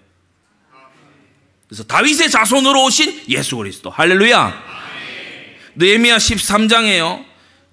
그래서 1.68 1.85
다윗의 1.85 2.31
자손으로 2.31 2.85
오신 2.85 3.25
예수 3.29 3.59
그리스도 3.59 3.91
할렐루야. 3.91 4.64
느헤미야 5.77 6.16
13장에요. 6.16 7.30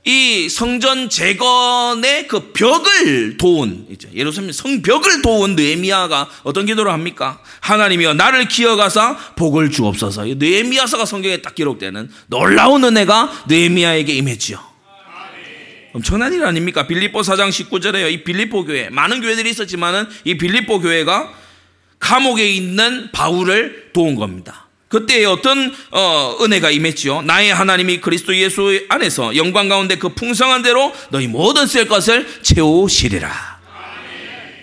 이 0.07 0.47
성전 0.47 1.09
재건의 1.09 2.29
그 2.29 2.53
벽을 2.53 3.35
도운 3.35 3.85
예루살렘 4.13 4.53
성벽을 4.53 5.21
도운 5.21 5.57
느헤미야가 5.57 6.29
어떤 6.43 6.65
기도를 6.65 6.93
합니까? 6.93 7.41
하나님이여 7.59 8.13
나를 8.13 8.47
기억하사 8.47 9.17
복을 9.35 9.69
주옵소서. 9.69 10.23
느헤미야서가 10.23 11.03
성경에 11.03 11.41
딱 11.41 11.55
기록되는 11.55 12.09
놀라운 12.27 12.85
은혜가 12.85 13.43
느헤미야에게 13.49 14.13
임했지요. 14.13 14.57
엄청난 15.91 16.31
일 16.31 16.45
아닙니까? 16.45 16.87
빌립보 16.87 17.19
4장 17.19 17.49
19절에요. 17.49 18.09
이 18.09 18.23
빌립보 18.23 18.63
교회 18.63 18.89
많은 18.89 19.19
교회들이 19.19 19.49
있었지만은 19.49 20.07
이 20.23 20.37
빌립보 20.37 20.79
교회가 20.79 21.33
감옥에 21.99 22.47
있는 22.49 23.11
바울을 23.11 23.89
도운 23.91 24.15
겁니다. 24.15 24.66
그때 24.87 25.25
어떤 25.25 25.75
어, 25.91 26.37
은혜가 26.41 26.71
임했지요. 26.71 27.23
나의 27.23 27.53
하나님이 27.53 27.99
그리스도 27.99 28.35
예수 28.35 28.85
안에서 28.89 29.35
영광 29.35 29.67
가운데 29.67 29.97
그 29.97 30.09
풍성한 30.09 30.61
대로 30.61 30.93
너희 31.09 31.27
모든 31.27 31.67
쓸 31.67 31.87
것을 31.87 32.27
채우시리라. 32.41 33.57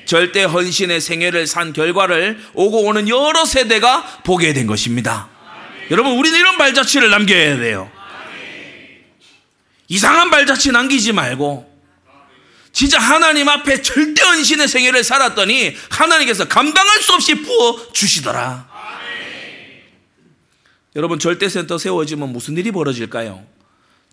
절대 0.06 0.44
헌신의 0.44 1.00
생애를 1.00 1.46
산 1.46 1.72
결과를 1.72 2.38
오고 2.54 2.84
오는 2.84 3.08
여러 3.08 3.44
세대가 3.44 4.20
보게 4.24 4.52
된 4.52 4.66
것입니다. 4.66 5.28
여러분 5.90 6.12
우리는 6.12 6.38
이런 6.38 6.56
발자취를 6.56 7.10
남겨야 7.10 7.58
돼요. 7.58 7.90
이상한 9.88 10.30
발자취 10.30 10.72
남기지 10.72 11.12
말고 11.12 11.70
진짜 12.72 12.98
하나님 12.98 13.48
앞에 13.48 13.82
절대 13.82 14.22
헌신의 14.22 14.68
생애를 14.68 15.04
살았더니 15.04 15.76
하나님께서 15.90 16.48
감당할 16.48 17.02
수 17.02 17.12
없이 17.12 17.34
부어 17.34 17.92
주시더라. 17.92 18.73
여러분 20.96 21.18
절대센터 21.18 21.76
세워지면 21.78 22.32
무슨 22.32 22.56
일이 22.56 22.70
벌어질까요? 22.70 23.44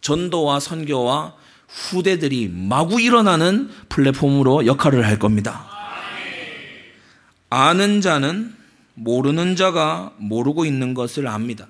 전도와 0.01 0.59
선교와 0.59 1.35
후대들이 1.67 2.49
마구 2.49 2.99
일어나는 2.99 3.69
플랫폼으로 3.87 4.65
역할을 4.65 5.05
할 5.05 5.19
겁니다. 5.19 5.69
아는 7.49 8.01
자는 8.01 8.55
모르는 8.95 9.55
자가 9.55 10.13
모르고 10.17 10.65
있는 10.65 10.93
것을 10.93 11.27
압니다. 11.27 11.67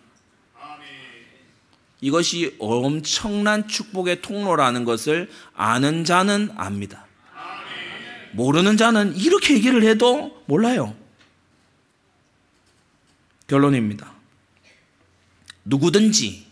이것이 2.00 2.56
엄청난 2.60 3.68
축복의 3.68 4.22
통로라는 4.22 4.86
것을 4.86 5.30
아는 5.54 6.04
자는 6.04 6.50
압니다. 6.56 7.06
모르는 8.32 8.78
자는 8.78 9.16
이렇게 9.16 9.56
얘기를 9.56 9.84
해도 9.84 10.42
몰라요. 10.46 10.96
결론입니다. 13.48 14.21
누구든지 15.66 16.46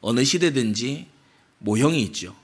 어느 0.00 0.24
시대든지 0.24 1.06
모형이 1.58 2.02
있죠. 2.02 2.34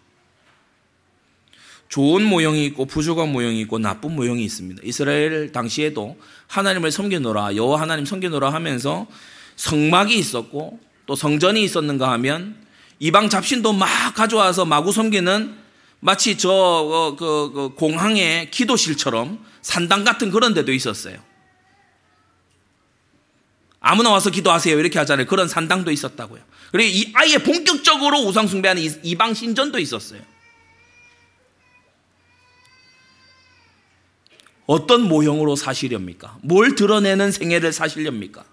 좋은 1.89 2.23
모형이 2.25 2.67
있고 2.67 2.85
부족한 2.85 3.33
모형이 3.33 3.61
있고 3.63 3.79
나쁜 3.79 4.15
모형이 4.15 4.45
있습니다. 4.45 4.83
이스라엘 4.85 5.53
당시에도 5.53 6.19
하나님을 6.47 6.93
섬겨노라 6.93 7.57
여호와 7.57 7.81
하나님 7.81 8.05
섬겨노라 8.05 8.53
하면서 8.53 9.07
성막이 9.57 10.17
있었고 10.17 10.79
또 11.07 11.17
성전이 11.17 11.63
있었는가 11.65 12.13
하면 12.13 12.57
이방 13.01 13.31
잡신도 13.31 13.73
막 13.73 14.15
가져와서 14.15 14.65
마구 14.65 14.93
섬기는 14.93 15.57
마치 16.01 16.37
저그 16.37 17.17
그, 17.19 17.53
그 17.53 17.69
공항의 17.75 18.51
기도실처럼 18.51 19.45
산당 19.63 20.05
같은 20.05 20.31
그런 20.31 20.55
데도 20.55 20.73
있었어요. 20.73 21.28
아무나 23.91 24.11
와서 24.11 24.29
기도하세요 24.29 24.79
이렇게 24.79 24.99
하잖아요. 24.99 25.27
그런 25.27 25.49
산당도 25.49 25.91
있었다고요. 25.91 26.43
그리고 26.73 26.91
이 26.95 27.11
아예 27.15 27.39
본격적으로 27.39 28.19
우상 28.19 28.47
숭배하는 28.47 28.83
이방 29.03 29.33
신전도 29.33 29.79
있었어요. 29.79 30.21
어떤 34.67 35.09
모형으로 35.09 35.57
사시렵니까? 35.57 36.37
뭘 36.43 36.75
드러내는 36.75 37.33
생애를 37.33 37.73
사시렵니까? 37.73 38.45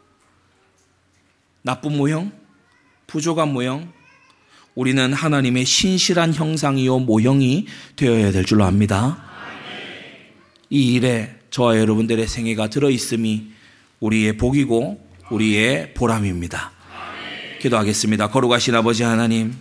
나쁜 1.64 1.98
모형? 1.98 2.32
부족한 3.08 3.52
모형? 3.52 3.92
우리는 4.74 5.12
하나님의 5.12 5.66
신실한 5.66 6.34
형상이요 6.34 7.00
모형이 7.00 7.68
되어야 7.98 8.32
될 8.32 8.46
줄로 8.46 8.64
압니다. 8.64 9.22
이 10.70 10.94
일에 10.94 11.36
저와 11.50 11.78
여러분들의 11.78 12.26
생애가 12.26 12.70
들어 12.70 12.90
있음이 12.90 13.52
우리의 14.00 14.38
복이고 14.38 15.05
우리의 15.30 15.94
보람입니다. 15.96 16.72
기도하겠습니다. 17.60 18.30
거룩하신 18.30 18.76
아버지 18.76 19.04
하나님, 19.04 19.56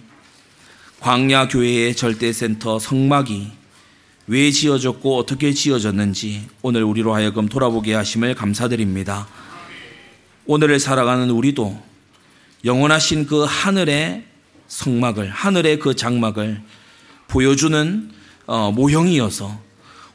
광야 1.00 1.48
교회의 1.48 1.96
절대센터 1.96 2.78
성막이 2.78 3.50
왜 4.26 4.50
지어졌고 4.50 5.16
어떻게 5.16 5.52
지어졌는지 5.52 6.48
오늘 6.62 6.84
우리로 6.84 7.14
하여금 7.14 7.48
돌아보게 7.48 7.94
하심을 7.94 8.34
감사드립니다. 8.34 9.26
오늘을 10.46 10.78
살아가는 10.78 11.30
우리도 11.30 11.82
영원하신 12.64 13.26
그 13.26 13.44
하늘의 13.44 14.24
성막을, 14.68 15.30
하늘의 15.30 15.78
그 15.78 15.94
장막을 15.96 16.60
보여주는 17.28 18.10
어, 18.46 18.70
모형이어서 18.72 19.58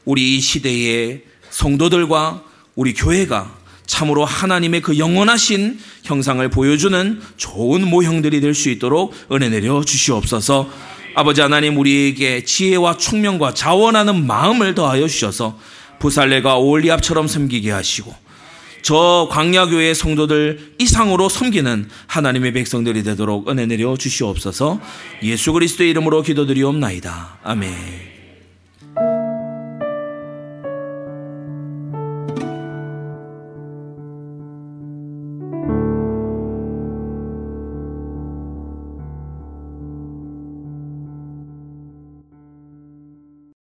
우리 0.06 0.36
이 0.36 0.40
시대의 0.40 1.24
성도들과 1.50 2.44
우리 2.76 2.94
교회가 2.94 3.59
참으로 3.90 4.24
하나님의 4.24 4.82
그 4.82 5.00
영원하신 5.00 5.80
형상을 6.04 6.48
보여주는 6.50 7.20
좋은 7.38 7.88
모형들이 7.88 8.40
될 8.40 8.54
수 8.54 8.70
있도록 8.70 9.16
은혜 9.32 9.50
내려 9.50 9.84
주시옵소서. 9.84 10.70
아버지 11.16 11.42
하나님 11.42 11.78
우리에게 11.78 12.44
지혜와 12.44 12.98
총명과 12.98 13.56
자원하는 13.56 14.28
마음을 14.28 14.76
더하여 14.76 15.08
주셔서 15.08 15.58
부살레가 16.00 16.58
올리압처럼 16.58 17.28
섬기게 17.28 17.72
하시고 17.72 18.14
저 18.84 19.28
광야교회 19.32 19.94
성도들 19.94 20.76
이상으로 20.80 21.28
섬기는 21.28 21.90
하나님의 22.08 22.54
백성들이 22.54 23.04
되도록 23.04 23.50
은혜 23.50 23.66
내려 23.66 23.98
주시옵소서 23.98 24.80
예수 25.24 25.52
그리스도의 25.52 25.90
이름으로 25.90 26.22
기도드리옵나이다. 26.22 27.40
아멘. 27.44 28.19